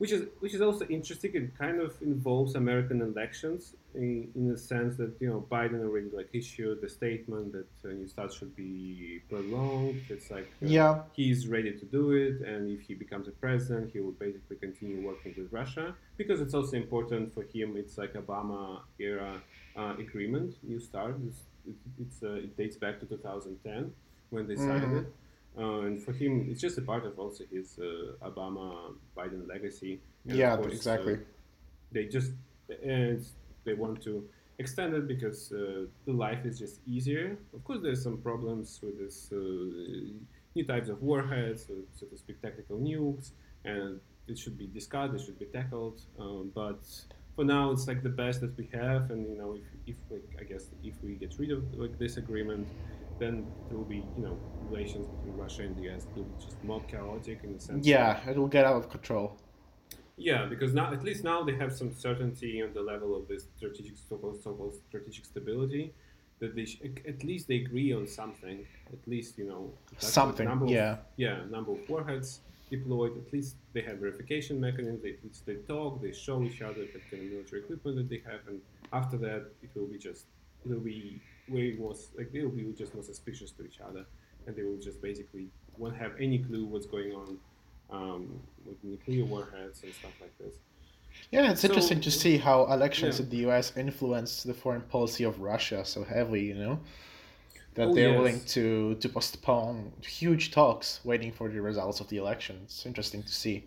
which 0.00 0.12
is 0.12 0.22
which 0.38 0.54
is 0.54 0.62
also 0.62 0.86
interesting. 0.86 1.30
It 1.34 1.58
kind 1.58 1.78
of 1.78 1.92
involves 2.00 2.54
American 2.54 3.02
elections 3.02 3.74
in, 3.94 4.30
in 4.34 4.48
the 4.48 4.56
sense 4.56 4.96
that 4.96 5.12
you 5.20 5.28
know 5.28 5.44
Biden 5.52 5.84
already 5.86 6.08
like 6.10 6.30
issued 6.32 6.80
the 6.80 6.88
statement 6.88 7.52
that 7.52 7.70
uh, 7.84 7.92
New 7.92 8.08
START 8.08 8.32
should 8.32 8.56
be 8.56 9.20
prolonged. 9.28 10.00
It's 10.08 10.30
like 10.30 10.48
uh, 10.62 10.66
yeah, 10.78 11.02
he's 11.12 11.48
ready 11.48 11.72
to 11.72 11.84
do 11.84 12.12
it, 12.12 12.40
and 12.48 12.70
if 12.70 12.80
he 12.80 12.94
becomes 12.94 13.28
a 13.28 13.32
president, 13.32 13.90
he 13.92 14.00
will 14.00 14.18
basically 14.24 14.56
continue 14.56 15.06
working 15.06 15.34
with 15.36 15.52
Russia 15.52 15.94
because 16.16 16.40
it's 16.40 16.54
also 16.54 16.78
important 16.78 17.34
for 17.34 17.42
him. 17.42 17.76
It's 17.76 17.98
like 17.98 18.14
Obama 18.14 18.80
era 18.98 19.34
uh, 19.76 19.94
agreement. 19.98 20.56
New 20.62 20.80
START. 20.80 21.16
It's, 21.28 21.40
it, 21.68 21.74
it's 22.00 22.22
uh, 22.22 22.46
it 22.46 22.56
dates 22.56 22.76
back 22.76 23.00
to 23.00 23.04
2010 23.04 23.92
when 24.30 24.48
they 24.48 24.56
signed 24.56 24.84
mm-hmm. 24.84 24.96
it. 24.96 25.12
Uh, 25.58 25.80
and 25.80 26.02
for 26.02 26.12
him, 26.12 26.46
it's 26.48 26.60
just 26.60 26.78
a 26.78 26.82
part 26.82 27.04
of 27.04 27.18
also 27.18 27.44
his 27.50 27.78
uh, 27.78 28.28
Obama 28.28 28.94
Biden 29.16 29.48
legacy. 29.48 30.00
And 30.28 30.36
yeah, 30.36 30.56
course, 30.56 30.74
exactly. 30.74 31.14
Uh, 31.14 31.18
they 31.92 32.06
just 32.06 32.32
and 32.84 33.24
they 33.64 33.74
want 33.74 34.02
to 34.02 34.24
extend 34.58 34.94
it 34.94 35.08
because 35.08 35.52
uh, 35.52 35.86
the 36.06 36.12
life 36.12 36.44
is 36.44 36.58
just 36.58 36.80
easier. 36.86 37.36
Of 37.54 37.64
course, 37.64 37.80
there's 37.82 38.02
some 38.02 38.18
problems 38.18 38.78
with 38.82 38.98
this 38.98 39.30
uh, 39.32 39.36
new 40.54 40.64
types 40.66 40.88
of 40.88 41.02
warheads, 41.02 41.66
so 41.94 42.06
to 42.06 42.16
speak, 42.16 42.40
tactical 42.42 42.78
nukes, 42.78 43.32
and 43.64 44.00
it 44.28 44.38
should 44.38 44.56
be 44.56 44.66
discussed. 44.66 45.14
It 45.14 45.22
should 45.24 45.38
be 45.38 45.46
tackled. 45.46 46.02
Um, 46.18 46.52
but 46.54 46.80
for 47.34 47.44
now, 47.44 47.72
it's 47.72 47.88
like 47.88 48.02
the 48.02 48.10
best 48.22 48.40
that 48.42 48.56
we 48.56 48.68
have, 48.72 49.10
and 49.10 49.28
you 49.28 49.36
know, 49.36 49.54
if, 49.54 49.66
if 49.86 49.96
like 50.10 50.28
I 50.40 50.44
guess 50.44 50.66
if 50.84 50.94
we 51.02 51.14
get 51.14 51.34
rid 51.38 51.50
of 51.50 51.62
like 51.74 51.98
this 51.98 52.16
agreement 52.18 52.68
then 53.20 53.46
there 53.68 53.78
will 53.78 53.84
be, 53.84 54.02
you 54.16 54.24
know, 54.24 54.36
relations 54.68 55.06
between 55.06 55.36
Russia 55.36 55.62
and 55.62 55.76
the 55.76 55.88
US 55.90 56.06
will 56.16 56.24
be 56.24 56.44
just 56.44 56.64
more 56.64 56.82
chaotic 56.92 57.40
in 57.44 57.54
the 57.54 57.60
sense. 57.60 57.86
Yeah, 57.86 58.18
it 58.28 58.36
will 58.36 58.48
get 58.48 58.64
out 58.64 58.76
of 58.76 58.90
control. 58.90 59.36
Yeah, 60.16 60.46
because 60.46 60.74
now 60.74 60.92
at 60.92 61.02
least 61.02 61.22
now 61.24 61.42
they 61.42 61.56
have 61.56 61.72
some 61.72 61.92
certainty 61.94 62.62
on 62.62 62.74
the 62.74 62.82
level 62.82 63.16
of 63.16 63.28
this 63.28 63.44
strategic 63.56 63.96
so-called, 63.96 64.42
so-called 64.42 64.74
strategic 64.88 65.24
stability 65.24 65.94
that 66.40 66.54
they 66.54 66.64
sh- 66.64 66.80
at 67.06 67.22
least 67.22 67.48
they 67.48 67.56
agree 67.56 67.92
on 67.92 68.06
something. 68.06 68.66
At 68.92 69.06
least 69.06 69.38
you 69.38 69.46
know 69.46 69.72
something. 69.98 70.46
Number 70.46 70.66
yeah. 70.66 70.92
Of, 70.92 70.98
yeah, 71.16 71.38
number 71.50 71.72
of 71.72 71.88
warheads 71.88 72.40
deployed. 72.70 73.12
At 73.16 73.32
least 73.32 73.56
they 73.72 73.82
have 73.82 73.98
verification 73.98 74.60
mechanisms. 74.60 75.00
They, 75.02 75.16
they 75.46 75.60
talk. 75.62 76.02
They 76.02 76.12
show 76.12 76.42
each 76.42 76.60
other 76.62 76.82
the 76.94 77.00
kind 77.10 77.24
of 77.24 77.30
military 77.32 77.62
equipment 77.62 77.96
that 77.98 78.08
they 78.08 78.22
have, 78.30 78.40
and 78.48 78.60
after 78.92 79.16
that, 79.18 79.46
it 79.62 79.70
will 79.74 79.86
be 79.86 79.98
just 79.98 80.24
it 80.64 80.70
will 80.70 80.80
be 80.80 81.20
way 81.50 81.72
more 81.78 81.94
like 82.16 82.32
they 82.32 82.42
will 82.42 82.50
be 82.50 82.64
just 82.76 82.94
more 82.94 83.02
suspicious 83.04 83.50
to 83.52 83.64
each 83.64 83.80
other, 83.80 84.04
and 84.46 84.56
they 84.56 84.62
will 84.62 84.78
just 84.78 85.00
basically 85.02 85.48
won't 85.76 85.96
have 85.96 86.12
any 86.20 86.38
clue 86.38 86.64
what's 86.64 86.86
going 86.86 87.12
on 87.12 87.38
um, 87.90 88.40
with 88.66 88.82
nuclear 88.84 89.24
warheads 89.24 89.82
and 89.82 89.92
stuff 89.94 90.12
like 90.20 90.36
this. 90.38 90.54
Yeah, 91.32 91.50
it's 91.50 91.62
So- 91.62 91.68
interesting 91.68 92.00
to 92.02 92.10
see 92.10 92.36
how 92.38 92.66
elections 92.72 93.18
Yeah. 93.18 93.24
in 93.24 93.30
the 93.30 93.36
U.S. 93.48 93.76
influence 93.76 94.42
the 94.44 94.54
foreign 94.54 94.82
policy 94.82 95.24
of 95.24 95.40
Russia 95.40 95.84
so 95.84 96.04
heavily. 96.04 96.44
You 96.46 96.54
know, 96.54 96.80
that 97.74 97.88
Oh, 97.88 97.94
they're 97.94 98.10
yes. 98.10 98.18
willing 98.18 98.40
to 98.56 98.94
to 99.02 99.08
postpone 99.08 99.92
huge 100.06 100.50
talks, 100.52 101.00
waiting 101.04 101.32
for 101.32 101.48
the 101.48 101.60
results 101.60 102.00
of 102.00 102.08
the 102.08 102.16
election. 102.18 102.60
It's 102.64 102.86
interesting 102.86 103.22
to 103.24 103.32
see. 103.42 103.64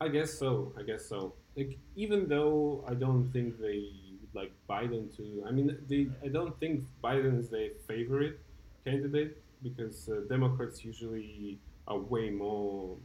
I 0.00 0.08
guess 0.08 0.32
so. 0.34 0.72
I 0.78 0.82
guess 0.82 1.06
so. 1.06 1.32
Like 1.56 1.78
even 1.96 2.28
though 2.28 2.84
I 2.86 2.94
don't 2.94 3.24
think 3.32 3.58
they 3.60 3.90
like 4.34 4.52
Biden 4.68 5.14
to. 5.16 5.44
I 5.46 5.50
mean, 5.52 5.76
they. 5.88 6.10
I 6.24 6.28
don't 6.28 6.58
think 6.60 6.84
Biden 7.02 7.38
is 7.38 7.50
their 7.50 7.70
favorite 7.86 8.40
candidate 8.84 9.42
because 9.62 10.08
uh, 10.08 10.22
Democrats 10.28 10.84
usually 10.84 11.60
are 11.88 11.98
way 11.98 12.30
more 12.30 12.96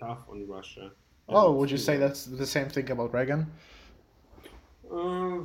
tough 0.00 0.20
on 0.28 0.46
Russia. 0.48 0.92
Oh, 1.28 1.52
would 1.54 1.70
you 1.70 1.78
say 1.78 1.96
that's 1.96 2.24
the 2.26 2.46
same 2.46 2.68
thing 2.68 2.90
about 2.90 3.12
Reagan? 3.14 3.50
Uh, 4.90 5.44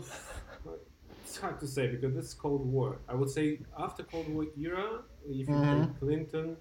it's 1.21 1.37
hard 1.37 1.59
to 1.59 1.67
say 1.67 1.87
because 1.87 2.15
it's 2.15 2.33
Cold 2.33 2.65
War. 2.65 2.99
I 3.07 3.15
would 3.15 3.29
say 3.29 3.59
after 3.77 4.03
Cold 4.03 4.29
War 4.29 4.45
era, 4.57 5.03
if 5.27 5.53
you 5.53 5.59
Mhm. 5.59 5.69
take 5.69 5.97
Clinton, 5.99 6.57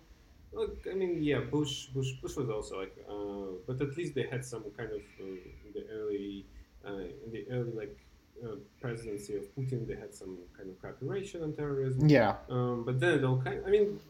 look, 0.53 0.87
I 0.91 0.95
mean, 0.95 1.23
yeah, 1.23 1.41
Bush, 1.41 1.87
Bush, 1.89 2.13
Bush 2.23 2.37
was 2.37 2.49
also 2.51 2.81
like, 2.81 2.97
uh, 3.09 3.59
but 3.67 3.81
at 3.81 3.97
least 3.97 4.15
they 4.15 4.27
had 4.27 4.45
some 4.45 4.65
kind 4.77 4.91
of 4.93 5.03
uh, 5.21 5.25
in 5.25 5.73
the 5.75 5.87
early, 5.91 6.47
uh, 6.87 6.99
in 7.25 7.31
the 7.33 7.47
early 7.51 7.73
like 7.73 8.04
uh, 8.43 8.57
presidency 8.81 9.37
of 9.37 9.45
Putin, 9.55 9.87
they 9.87 9.95
had 9.95 10.15
some 10.15 10.39
kind 10.57 10.69
of 10.71 10.81
cooperation 10.81 11.43
on 11.43 11.53
terrorism. 11.53 12.09
Yeah. 12.09 12.37
Um, 12.51 12.85
but 12.85 12.99
then 13.01 13.19
it 13.19 13.25
all 13.25 13.41
kind. 13.41 13.61
I 13.67 13.71
mean, 13.71 14.01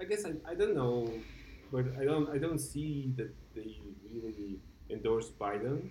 I 0.00 0.04
guess 0.04 0.24
I, 0.24 0.32
I 0.48 0.54
don't 0.54 0.74
know, 0.74 1.10
but 1.72 1.86
I 2.00 2.04
don't 2.04 2.28
I 2.30 2.38
don't 2.38 2.58
see 2.58 3.12
that 3.16 3.30
they 3.54 3.76
really 4.14 4.58
endorse 4.90 5.30
Biden 5.30 5.90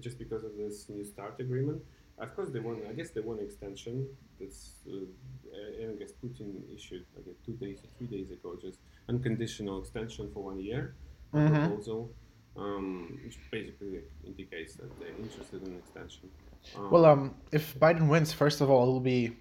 just 0.00 0.18
because 0.18 0.44
of 0.44 0.56
this 0.56 0.88
New 0.88 1.04
Start 1.04 1.38
agreement. 1.40 1.82
Of 2.18 2.34
course, 2.34 2.50
they 2.50 2.60
want. 2.60 2.78
I 2.88 2.92
guess 2.94 3.10
they 3.10 3.20
want 3.20 3.40
extension. 3.40 4.06
That's 4.40 4.74
uh, 4.90 5.82
and 5.82 5.90
I 5.92 5.96
guess 6.00 6.12
Putin 6.24 6.48
issued 6.74 7.04
I 7.18 7.20
guess 7.22 7.36
two 7.44 7.52
days 7.54 7.78
or 7.84 7.88
three 7.98 8.06
days 8.06 8.30
ago 8.30 8.56
just 8.60 8.78
unconditional 9.08 9.80
extension 9.80 10.30
for 10.32 10.42
one 10.44 10.58
year 10.60 10.94
a 11.32 11.36
Mhm. 11.36 11.66
proposal, 11.68 12.10
um, 12.58 13.18
which 13.24 13.38
basically 13.50 14.00
indicates 14.26 14.74
that 14.76 14.90
they're 14.98 15.16
interested 15.18 15.62
in 15.66 15.76
extension. 15.76 16.28
Um, 16.76 16.90
Well, 16.90 17.04
um, 17.04 17.34
if 17.52 17.78
Biden 17.78 18.08
wins, 18.08 18.32
first 18.32 18.60
of 18.60 18.70
all, 18.70 18.82
it 18.88 18.92
will 18.92 19.00
be 19.00 19.36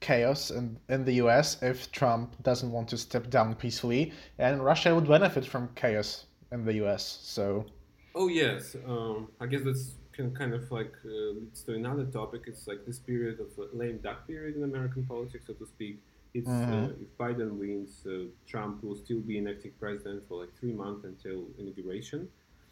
chaos 0.00 0.50
in, 0.50 0.78
in 0.88 1.04
the 1.04 1.14
U.S. 1.24 1.62
if 1.62 1.90
Trump 1.92 2.42
doesn't 2.42 2.70
want 2.70 2.88
to 2.88 2.98
step 2.98 3.30
down 3.30 3.54
peacefully, 3.54 4.12
and 4.38 4.64
Russia 4.64 4.94
would 4.94 5.08
benefit 5.08 5.44
from 5.46 5.68
chaos 5.74 6.26
in 6.52 6.64
the 6.64 6.74
U.S. 6.74 7.18
So, 7.22 7.66
Oh 8.14 8.28
yes, 8.28 8.76
um, 8.86 9.28
I 9.40 9.46
guess 9.46 9.62
that's 9.64 9.96
can 10.12 10.32
kind 10.32 10.54
of 10.54 10.70
like 10.70 10.94
uh, 11.04 11.32
leads 11.40 11.62
to 11.64 11.74
another 11.74 12.04
topic. 12.04 12.42
It's 12.46 12.68
like 12.68 12.86
this 12.86 13.00
period 13.00 13.40
of 13.40 13.48
uh, 13.58 13.64
lame 13.72 13.98
duck 13.98 14.26
period 14.28 14.56
in 14.56 14.62
American 14.62 15.04
politics, 15.04 15.46
so 15.48 15.54
to 15.54 15.66
speak. 15.66 15.98
It's 16.32 16.48
uh, 16.48 16.72
Mhm. 16.72 17.02
if 17.02 17.10
Biden 17.18 17.50
wins, 17.58 18.06
uh, 18.06 18.26
Trump 18.46 18.82
will 18.84 18.96
still 18.96 19.20
be 19.20 19.38
an 19.38 19.48
acting 19.48 19.72
president 19.80 20.22
for 20.28 20.40
like 20.42 20.52
three 20.58 20.72
months 20.72 21.04
until 21.04 21.46
inauguration, 21.58 22.28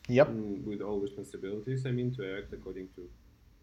yep. 0.08 0.28
mm, 0.28 0.64
with 0.64 0.80
all 0.80 0.98
responsibilities. 0.98 1.86
I 1.86 1.90
mean, 1.90 2.14
to 2.14 2.38
act 2.38 2.52
according 2.52 2.88
to 2.96 3.08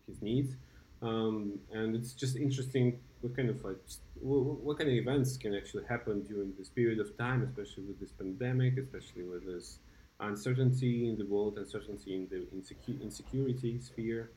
his 0.07 0.21
needs. 0.21 0.55
Um, 1.01 1.59
and 1.71 1.95
it's 1.95 2.13
just 2.13 2.35
interesting 2.35 2.99
what 3.21 3.35
kind 3.35 3.49
of 3.49 3.63
like 3.63 3.77
what, 4.19 4.59
what 4.61 4.77
kind 4.77 4.89
of 4.89 4.95
events 4.95 5.37
can 5.37 5.55
actually 5.55 5.85
happen 5.85 6.23
during 6.23 6.53
this 6.57 6.69
period 6.69 6.99
of 6.99 7.17
time, 7.17 7.41
especially 7.43 7.83
with 7.83 7.99
this 7.99 8.11
pandemic, 8.11 8.77
especially 8.77 9.23
with 9.23 9.45
this 9.45 9.79
uncertainty 10.19 11.07
in 11.07 11.17
the 11.17 11.25
world, 11.25 11.57
uncertainty 11.57 12.15
in 12.15 12.27
the 12.29 12.45
insecu- 12.55 13.01
insecurity 13.01 13.79
sphere. 13.79 14.31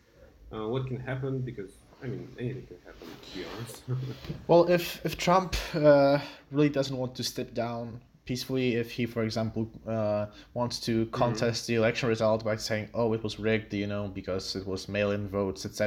Uh, 0.52 0.68
what 0.68 0.86
can 0.86 1.00
happen? 1.00 1.40
Because 1.40 1.72
I 2.02 2.06
mean, 2.06 2.28
anything 2.38 2.66
can 2.66 2.76
happen. 2.84 3.08
To 3.08 3.38
be 3.38 3.44
honest. 3.56 3.82
Well, 4.46 4.68
if 4.68 5.04
if 5.04 5.16
Trump 5.16 5.56
uh, 5.74 6.18
really 6.50 6.68
doesn't 6.68 6.96
want 6.96 7.14
to 7.16 7.24
step 7.24 7.54
down 7.54 8.00
peacefully, 8.32 8.68
if 8.82 8.88
he, 8.96 9.04
for 9.14 9.22
example, 9.28 9.62
uh, 9.96 10.24
wants 10.60 10.76
to 10.88 10.94
contest 11.22 11.58
the 11.68 11.74
election 11.80 12.06
result 12.14 12.40
by 12.50 12.56
saying, 12.68 12.86
"Oh, 13.00 13.08
it 13.16 13.22
was 13.26 13.34
rigged," 13.48 13.70
you 13.82 13.86
know, 13.92 14.04
because 14.20 14.44
it 14.60 14.66
was 14.72 14.80
mail-in 14.96 15.24
votes, 15.38 15.60
etc., 15.68 15.86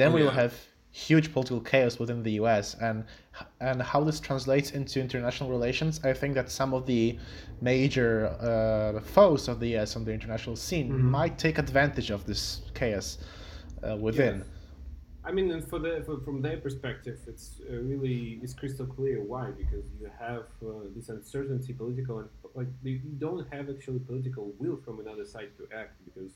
then 0.00 0.10
Oh, 0.10 0.16
we 0.16 0.22
will 0.24 0.38
have 0.44 0.54
huge 1.08 1.26
political 1.34 1.60
chaos 1.72 1.94
within 2.02 2.20
the 2.26 2.34
U.S. 2.42 2.66
and 2.86 2.96
and 3.68 3.76
how 3.92 4.00
this 4.08 4.18
translates 4.28 4.68
into 4.78 4.96
international 5.06 5.48
relations. 5.56 5.92
I 6.10 6.14
think 6.20 6.32
that 6.38 6.48
some 6.60 6.70
of 6.78 6.82
the 6.92 7.04
major 7.72 8.12
uh, 8.28 9.00
foes 9.16 9.42
of 9.52 9.56
the 9.62 9.68
U.S. 9.76 9.90
on 9.96 10.02
the 10.08 10.12
international 10.18 10.56
scene 10.66 10.88
Mhm. 10.90 11.00
might 11.18 11.34
take 11.46 11.56
advantage 11.66 12.10
of 12.16 12.20
this 12.30 12.42
chaos 12.80 13.06
uh, 13.86 13.96
within. 14.08 14.36
Yes. 14.38 14.46
I 15.26 15.32
mean, 15.32 15.60
for 15.62 15.80
the 15.80 16.02
for, 16.06 16.20
from 16.20 16.40
their 16.40 16.58
perspective, 16.58 17.18
it's 17.26 17.60
uh, 17.68 17.76
really 17.78 18.38
it's 18.42 18.54
crystal 18.54 18.86
clear 18.86 19.20
why 19.22 19.50
because 19.50 19.84
you 20.00 20.08
have 20.20 20.46
uh, 20.64 20.86
this 20.94 21.08
uncertainty, 21.08 21.72
political, 21.72 22.20
and 22.20 22.28
like 22.54 22.68
you 22.84 23.00
you 23.04 23.16
don't 23.18 23.44
have 23.52 23.68
actually 23.68 23.98
political 23.98 24.52
will 24.60 24.76
from 24.84 25.00
another 25.00 25.24
side 25.24 25.50
to 25.58 25.66
act 25.76 25.94
because 26.04 26.32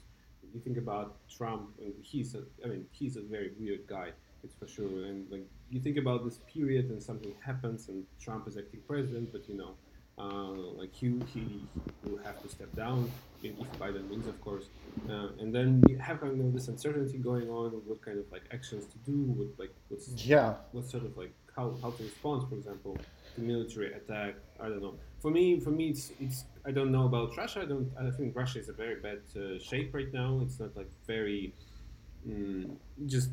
you 0.53 0.61
think 0.61 0.77
about 0.77 1.17
Trump 1.29 1.71
and 1.81 1.95
he's 2.03 2.35
a, 2.35 2.43
I 2.65 2.69
mean 2.69 2.85
he's 2.91 3.17
a 3.17 3.23
very 3.23 3.53
weird 3.61 3.87
guy, 3.87 4.09
it's 4.43 4.55
for 4.55 4.67
sure, 4.67 5.05
and 5.05 5.31
like 5.31 5.47
you 5.71 5.81
think 5.81 5.97
about 5.97 6.25
this 6.25 6.39
period 6.53 6.91
and 6.91 7.01
something 7.01 7.33
happens 7.47 7.89
and 7.89 8.05
Trump 8.21 8.49
is 8.49 8.57
acting 8.57 8.81
president, 8.89 9.31
but 9.31 9.49
you 9.49 9.57
know. 9.57 9.75
Uh, 10.19 10.53
like 10.81 10.95
he, 10.95 11.19
he 11.33 11.67
will 12.05 12.19
have 12.19 12.41
to 12.43 12.49
step 12.49 12.75
down 12.77 13.11
if 13.43 13.53
if 13.59 13.79
Biden 13.79 14.09
wins, 14.09 14.27
of 14.27 14.39
course. 14.41 14.67
Uh, 15.09 15.29
and 15.39 15.55
then 15.55 15.83
you 15.89 15.97
have 15.99 16.21
kind 16.21 16.39
of 16.41 16.53
this 16.53 16.69
uncertainty 16.69 17.17
going 17.19 17.49
on 17.49 17.67
of 17.75 17.87
what 17.87 18.03
kind 18.03 18.19
of 18.19 18.31
like 18.31 18.43
actions 18.53 18.85
to 18.87 18.99
do, 18.99 19.17
what 19.39 19.49
like 19.59 19.75
what's 19.89 20.09
Yeah. 20.27 20.57
what 20.73 20.85
sort 20.85 21.05
of 21.05 21.17
like 21.17 21.33
how, 21.57 21.75
how 21.83 21.91
to 21.91 22.03
respond, 22.03 22.49
for 22.49 22.55
example, 22.55 22.97
to 23.35 23.41
military 23.41 23.93
attack. 23.95 24.35
I 24.61 24.69
don't 24.69 24.83
know. 24.83 24.95
For 25.21 25.31
me, 25.31 25.59
for 25.61 25.71
me, 25.71 25.89
it's 25.91 26.13
it's 26.21 26.45
I 26.67 26.71
don't 26.71 26.93
know 26.93 27.07
about 27.07 27.37
Russia. 27.37 27.61
I 27.63 27.65
don't. 27.65 27.91
I 27.99 28.11
think 28.11 28.37
Russia 28.37 28.59
is 28.61 28.69
a 28.69 28.73
very 28.75 28.97
bad 29.01 29.21
uh, 29.37 29.59
shape 29.59 29.95
right 29.95 30.13
now. 30.13 30.41
It's 30.43 30.61
not 30.61 30.77
like 30.77 30.91
very 31.07 31.55
mm, 32.29 32.77
just 33.07 33.31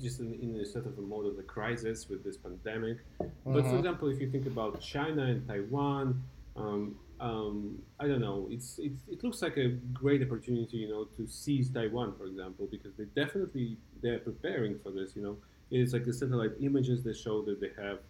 just 0.00 0.20
in, 0.20 0.34
in 0.40 0.56
a 0.60 0.64
sort 0.64 0.86
of 0.86 0.98
a 0.98 1.02
mode 1.02 1.26
of 1.26 1.36
the 1.36 1.42
crisis 1.42 2.08
with 2.08 2.24
this 2.24 2.36
pandemic. 2.36 2.98
But 3.18 3.28
for 3.44 3.72
Mhm. 3.72 3.78
example, 3.78 4.08
if 4.08 4.20
you 4.20 4.30
think 4.30 4.46
about 4.46 4.80
China 4.80 5.22
and 5.24 5.46
Taiwan, 5.46 6.22
um, 6.56 6.98
um, 7.20 7.80
I 8.00 8.08
don't 8.08 8.20
know. 8.20 8.48
It's, 8.50 8.78
it's 8.78 9.02
it 9.08 9.22
looks 9.22 9.42
like 9.42 9.56
a 9.56 9.68
great 9.92 10.22
opportunity, 10.22 10.78
you 10.78 10.88
know, 10.88 11.04
to 11.16 11.26
seize 11.26 11.70
Taiwan, 11.70 12.14
for 12.18 12.26
example, 12.26 12.66
because 12.70 12.94
they 12.96 13.04
definitely 13.04 13.76
they're 14.02 14.18
preparing 14.18 14.78
for 14.80 14.90
this. 14.90 15.14
You 15.16 15.22
know, 15.22 15.36
it's 15.70 15.92
like 15.92 16.04
the 16.04 16.12
satellite 16.12 16.52
images 16.60 17.02
that 17.04 17.16
show 17.16 17.42
that 17.42 17.60
they 17.60 17.70
have 17.80 18.00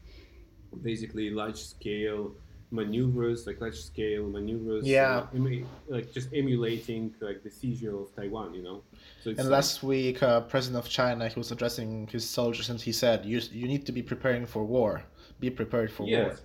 basically 0.83 1.31
large 1.31 1.61
scale 1.63 2.33
maneuvers, 2.73 3.47
like 3.47 3.61
large 3.61 3.81
scale 3.91 4.27
maneuvers. 4.29 4.85
Yeah. 4.87 5.19
uh, 5.33 5.37
emu- 5.37 5.67
like 5.89 6.13
just 6.13 6.29
emulating 6.35 7.15
like 7.21 7.43
the 7.43 7.51
seizure 7.51 7.97
of 8.03 8.15
Taiwan. 8.17 8.55
You 8.55 8.63
know, 8.63 8.83
so 9.23 9.31
it's 9.31 9.39
And 9.41 9.49
like- 9.49 9.59
last 9.59 9.83
week, 9.83 10.23
uh, 10.23 10.41
President 10.55 10.79
of 10.85 10.89
China, 10.91 11.29
he 11.29 11.39
was 11.39 11.51
addressing 11.53 12.07
his 12.09 12.25
soldiers, 12.29 12.71
and 12.71 12.81
he 12.81 12.93
said, 12.93 13.25
"You 13.25 13.39
you 13.61 13.67
need 13.69 13.85
to 13.87 13.93
be 13.93 14.03
preparing 14.03 14.47
for 14.47 14.63
war. 14.65 15.05
Be 15.41 15.51
prepared 15.51 15.91
for 15.97 16.03
war." 16.05 16.11
Yes, 16.27 16.43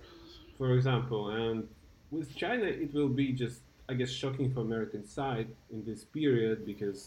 for 0.58 0.68
example, 0.78 1.22
and 1.30 1.66
with 2.10 2.28
China, 2.36 2.64
it 2.64 2.90
will 2.94 3.08
be 3.22 3.32
just, 3.32 3.60
I 3.90 3.94
guess, 3.98 4.10
shocking 4.10 4.48
for 4.52 4.60
American 4.60 5.02
side 5.04 5.48
in 5.74 5.84
this 5.84 6.04
period 6.04 6.64
because, 6.64 7.00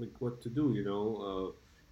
like, 0.00 0.14
what 0.24 0.34
to 0.44 0.48
do, 0.48 0.64
you 0.78 0.84
know? 0.90 1.04
Uh, 1.28 1.48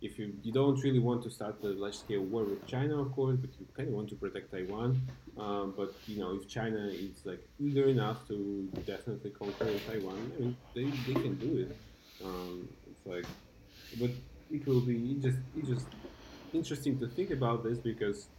if 0.06 0.18
you, 0.18 0.26
you 0.42 0.52
don't 0.52 0.82
really 0.82 0.98
want 0.98 1.22
to 1.24 1.30
start 1.30 1.56
a 1.64 1.68
large 1.82 1.96
scale 2.04 2.22
war 2.24 2.44
with 2.48 2.66
China, 2.66 3.00
of 3.04 3.12
course, 3.12 3.36
but 3.42 3.50
you 3.58 3.66
kind 3.76 3.88
of 3.88 3.94
want 3.94 4.08
to 4.10 4.16
protect 4.16 4.52
Taiwan. 4.52 4.90
Um, 5.36 5.74
but 5.76 5.90
you 6.06 6.16
know, 6.18 6.30
if 6.36 6.48
China 6.48 6.82
is 6.88 7.22
like 7.24 7.42
eager 7.58 7.88
enough 7.88 8.26
to 8.28 8.36
definitely 8.84 9.30
conquer 9.32 9.80
Taiwan, 9.80 10.32
I 10.36 10.38
mean, 10.40 10.56
they, 10.74 10.86
they 11.08 11.16
can 11.16 11.38
do 11.38 11.58
it. 11.58 11.72
Um, 12.24 12.70
it's 12.90 13.04
like, 13.04 13.28
but 13.92 14.12
it 14.48 14.66
will 14.66 14.80
be 14.80 15.18
just 15.20 15.38
it's 15.54 15.68
just 15.68 15.88
interesting 16.52 16.98
to 17.00 17.08
think 17.08 17.30
about 17.30 17.64
this 17.64 17.78
because 17.78 18.30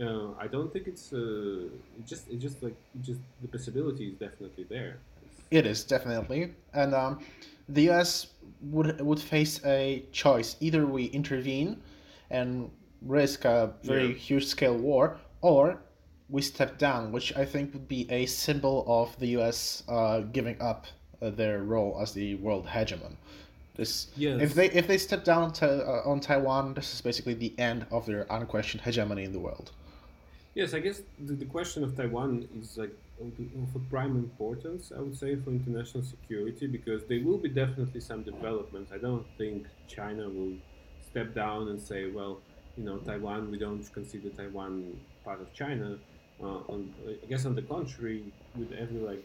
uh, 0.00 0.32
I 0.34 0.46
don't 0.48 0.72
think 0.72 0.86
it's 0.86 1.12
uh, 1.12 1.68
it 1.98 2.04
just 2.04 2.28
it 2.28 2.38
just 2.38 2.62
like 2.62 2.78
just 3.00 3.20
the 3.40 3.48
possibility 3.48 4.08
is 4.08 4.18
definitely 4.18 4.64
there. 4.68 5.06
It 5.50 5.66
is 5.66 5.84
definitely, 5.84 6.54
and 6.72 6.94
um, 6.94 7.24
the 7.68 7.82
U.S. 7.82 8.28
would 8.60 9.00
would 9.00 9.20
face 9.20 9.60
a 9.64 10.04
choice: 10.12 10.56
either 10.60 10.86
we 10.86 11.04
intervene 11.06 11.82
and 12.30 12.70
risk 13.02 13.44
a 13.44 13.72
very 13.82 14.08
Yeah. 14.08 14.14
huge 14.14 14.46
scale 14.46 14.76
war, 14.76 15.18
or 15.42 15.78
we 16.28 16.42
step 16.42 16.78
down, 16.78 17.12
which 17.12 17.36
I 17.36 17.44
think 17.44 17.72
would 17.72 17.86
be 17.88 18.10
a 18.10 18.26
symbol 18.26 18.84
of 18.88 19.16
the 19.18 19.28
U.S. 19.38 19.82
Uh, 19.88 20.20
giving 20.20 20.60
up 20.60 20.86
uh, 21.22 21.30
their 21.30 21.62
role 21.62 21.98
as 22.00 22.12
the 22.12 22.34
world 22.36 22.66
hegemon. 22.66 23.14
This, 23.76 24.08
Yes. 24.16 24.40
if 24.40 24.54
they 24.54 24.70
if 24.70 24.86
they 24.86 24.98
step 24.98 25.22
down 25.24 25.52
to, 25.54 25.66
uh, 25.86 26.02
on 26.10 26.20
Taiwan, 26.20 26.74
this 26.74 26.94
is 26.94 27.00
basically 27.00 27.34
the 27.34 27.52
end 27.58 27.86
of 27.90 28.06
their 28.06 28.26
unquestioned 28.30 28.82
hegemony 28.82 29.24
in 29.24 29.32
the 29.32 29.38
world. 29.38 29.70
Yes, 30.54 30.72
I 30.72 30.80
guess 30.80 31.02
the, 31.18 31.34
the 31.34 31.44
question 31.44 31.84
of 31.84 31.94
Taiwan 31.94 32.48
is 32.58 32.78
like 32.78 32.94
of, 33.20 33.74
of 33.74 33.90
prime 33.90 34.16
importance, 34.16 34.92
I 34.96 35.00
would 35.00 35.18
say, 35.18 35.36
for 35.36 35.50
international 35.50 36.04
security 36.04 36.66
because 36.66 37.04
there 37.04 37.22
will 37.22 37.38
be 37.38 37.48
definitely 37.48 38.00
some 38.00 38.22
developments. 38.22 38.92
I 38.92 38.98
don't 38.98 39.26
think 39.38 39.66
China 39.88 40.28
will 40.28 40.54
step 41.10 41.34
down 41.34 41.68
and 41.68 41.80
say, 41.80 42.10
well, 42.10 42.40
you 42.76 42.84
know, 42.84 42.98
Taiwan, 42.98 43.50
we 43.50 43.58
don't 43.58 43.82
consider 43.92 44.28
Taiwan 44.30 44.98
part 45.24 45.40
of 45.40 45.52
China. 45.54 45.98
Uh, 46.42 46.58
on, 46.68 46.92
I 47.08 47.26
guess 47.26 47.46
on 47.46 47.54
the 47.54 47.62
contrary, 47.62 48.22
with 48.54 48.72
every 48.72 49.00
like 49.00 49.24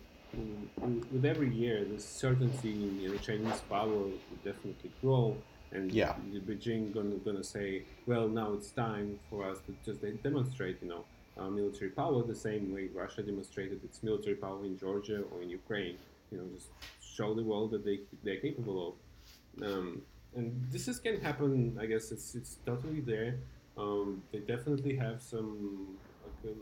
with 1.11 1.25
every 1.25 1.53
year, 1.53 1.83
the 1.83 1.99
certainty 1.99 2.71
in 2.71 3.01
you 3.01 3.09
know, 3.09 3.17
Chinese 3.17 3.61
power 3.69 3.87
will 3.87 4.11
definitely 4.45 4.91
grow, 5.01 5.35
and 5.73 5.91
yeah. 5.91 6.15
Beijing 6.47 6.93
gonna 6.93 7.15
gonna 7.17 7.43
say, 7.43 7.83
well, 8.05 8.29
now 8.29 8.53
it's 8.53 8.71
time 8.71 9.19
for 9.29 9.49
us 9.49 9.57
to 9.67 9.75
just 9.85 10.01
demonstrate, 10.23 10.77
you 10.81 10.87
know, 10.87 11.03
uh, 11.37 11.49
military 11.49 11.91
power 11.91 12.23
the 12.23 12.35
same 12.35 12.73
way 12.73 12.89
Russia 12.93 13.21
demonstrated 13.23 13.83
its 13.83 14.03
military 14.03 14.35
power 14.35 14.63
in 14.65 14.77
Georgia 14.77 15.23
or 15.31 15.41
in 15.41 15.49
Ukraine. 15.49 15.97
You 16.31 16.37
know, 16.39 16.45
just 16.53 16.69
show 17.01 17.33
the 17.33 17.43
world 17.43 17.71
that 17.71 17.83
they 17.85 17.99
they're 18.23 18.39
capable 18.39 18.77
of. 18.87 19.67
Um, 19.67 20.01
and 20.35 20.65
this 20.71 20.87
is 20.87 20.99
can 20.99 21.19
happen. 21.19 21.77
I 21.79 21.85
guess 21.85 22.11
it's 22.11 22.35
it's 22.35 22.57
totally 22.65 23.01
there. 23.01 23.35
Um, 23.77 24.21
they 24.31 24.39
definitely 24.39 24.95
have 24.95 25.21
some 25.21 25.97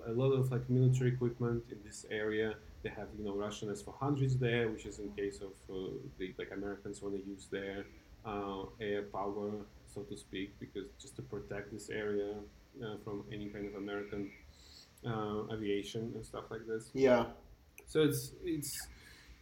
a, 0.08 0.12
lot 0.12 0.32
of 0.32 0.51
like 0.51 0.69
military 0.69 1.12
equipment 1.12 1.63
in 1.71 1.77
this 1.86 2.05
area. 2.10 2.55
They 2.84 2.89
have 2.89 3.08
you 3.17 3.25
know 3.25 3.36
Russian 3.36 3.69
S-400s 3.71 4.39
there, 4.39 4.69
which 4.69 4.86
is 4.86 4.99
in 4.99 5.12
case 5.12 5.41
of 5.41 5.53
uh, 5.69 5.91
the 6.17 6.34
like 6.38 6.51
Americans 6.51 7.01
want 7.01 7.15
to 7.15 7.29
use 7.29 7.47
their 7.51 7.86
uh, 8.25 8.63
air 8.79 9.03
power, 9.03 9.51
so 9.93 10.01
to 10.01 10.17
speak, 10.17 10.51
because 10.60 10.88
just 10.99 11.15
to 11.17 11.21
protect 11.21 11.71
this 11.71 11.89
area 11.89 12.34
uh, 12.84 12.95
from 13.03 13.23
any 13.32 13.47
kind 13.47 13.67
of 13.67 13.75
American 13.75 14.32
uh, 15.05 15.53
aviation 15.53 16.12
and 16.15 16.25
stuff 16.25 16.45
like 16.49 16.65
this. 16.67 16.89
Yeah. 16.93 17.25
So 17.85 18.01
it's 18.01 18.33
it's 18.43 18.88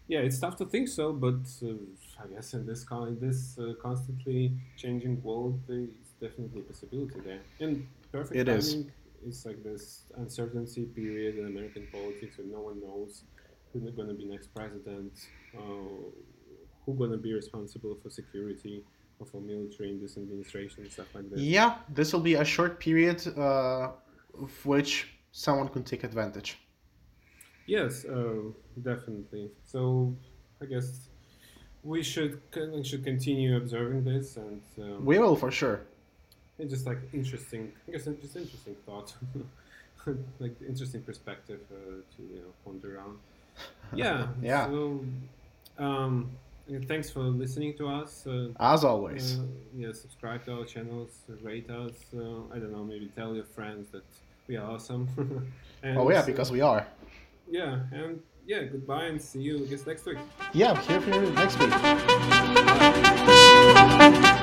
yeah, 0.08 0.20
it's 0.20 0.40
tough 0.40 0.56
to 0.58 0.66
think 0.66 0.88
so, 0.88 1.12
but 1.12 1.42
uh, 1.62 1.74
I 2.24 2.28
guess 2.34 2.54
in 2.54 2.66
this 2.66 2.84
con- 2.84 3.10
in 3.10 3.20
this 3.20 3.58
uh, 3.60 3.74
constantly 3.82 4.54
changing 4.78 5.22
world, 5.22 5.60
there's 5.68 5.90
definitely 6.22 6.62
a 6.62 6.64
possibility 6.64 7.20
there. 7.20 7.42
And 7.60 7.86
perfect 8.12 8.36
it 8.40 8.46
timing 8.46 8.60
is. 8.60 8.86
It's 9.26 9.46
like 9.46 9.64
this 9.64 10.04
uncertainty 10.16 10.84
period 10.86 11.40
in 11.40 11.48
American 11.48 11.88
politics, 11.92 12.38
where 12.38 12.48
no 12.48 12.62
one 12.62 12.80
knows 12.80 13.24
who's 13.74 13.90
going 13.92 14.08
to 14.08 14.14
be 14.14 14.26
next 14.26 14.54
president, 14.56 15.12
uh, 15.58 15.62
who's 16.86 16.98
going 16.98 17.12
to 17.12 17.18
be 17.18 17.34
responsible 17.34 17.98
for 18.02 18.10
security 18.10 18.84
or 19.20 19.26
for 19.26 19.42
military 19.42 19.90
in 19.90 20.00
this 20.00 20.16
administration 20.16 20.84
and 20.84 20.92
stuff 20.92 21.08
like 21.16 21.30
that. 21.32 21.40
Yeah, 21.40 21.76
this 21.90 22.14
will 22.14 22.22
be 22.22 22.36
a 22.36 22.46
short 22.46 22.80
period 22.80 23.28
uh, 23.38 23.90
of 24.40 24.66
which 24.66 25.17
someone 25.32 25.70
can 25.70 25.84
take 25.84 26.04
advantage. 26.04 26.58
Yes, 27.66 28.06
uh, 28.06 28.52
definitely. 28.82 29.52
So 29.66 30.16
I 30.62 30.66
guess 30.66 31.10
we 31.84 32.02
should 32.02 32.42
should 32.84 33.04
continue 33.04 33.58
observing 33.58 34.04
this, 34.04 34.38
and 34.38 34.62
um, 34.80 35.06
we 35.06 35.20
will 35.20 35.36
for 35.36 35.52
sure. 35.52 35.82
It's 36.60 36.72
just 36.72 36.86
like 36.88 37.00
interesting. 37.14 37.72
I 37.88 37.92
guess 37.92 38.06
just 38.06 38.36
interesting 38.36 38.76
thought, 38.86 39.14
like 40.40 40.56
interesting 40.68 41.02
perspective 41.02 41.60
uh, 41.72 42.02
to 42.16 42.22
you 42.24 42.40
know 42.42 42.52
ponder 42.66 42.98
around. 42.98 43.18
Yeah. 43.94 44.28
yeah. 44.42 44.68
So, 44.68 45.04
um, 45.80 46.30
thanks 46.88 47.10
for 47.10 47.22
listening 47.22 47.76
to 47.78 47.88
us. 47.88 48.28
Uh, 48.28 48.50
As 48.60 48.84
always. 48.84 49.40
Uh, 49.40 49.44
yeah, 49.76 49.94
subscribe 49.94 50.46
to 50.46 50.60
our 50.60 50.66
channels, 50.66 51.12
rate 51.42 51.70
us. 51.70 51.94
Uh, 52.14 52.54
I 52.54 52.60
don't 52.60 52.72
know, 52.72 52.84
maybe 52.84 53.10
tell 53.16 53.34
your 53.34 53.46
friends 53.46 53.90
that 53.94 54.04
we 54.48 54.58
are 54.58 54.72
awesome. 54.72 55.08
oh 55.84 56.10
yeah, 56.10 56.22
so, 56.22 56.28
because 56.28 56.52
we 56.52 56.62
are. 56.62 56.88
Yeah, 57.50 57.80
and 57.92 58.22
yeah, 58.46 58.64
goodbye 58.64 59.06
and 59.06 59.22
see 59.22 59.42
you 59.42 59.64
I 59.64 59.68
guess 59.68 59.86
next 59.86 60.06
week. 60.06 60.18
Yeah, 60.54 60.72
I'm 60.72 60.82
here 60.84 61.02
for 61.02 61.10
you 61.10 61.30
next 61.32 61.60
week. 64.24 64.34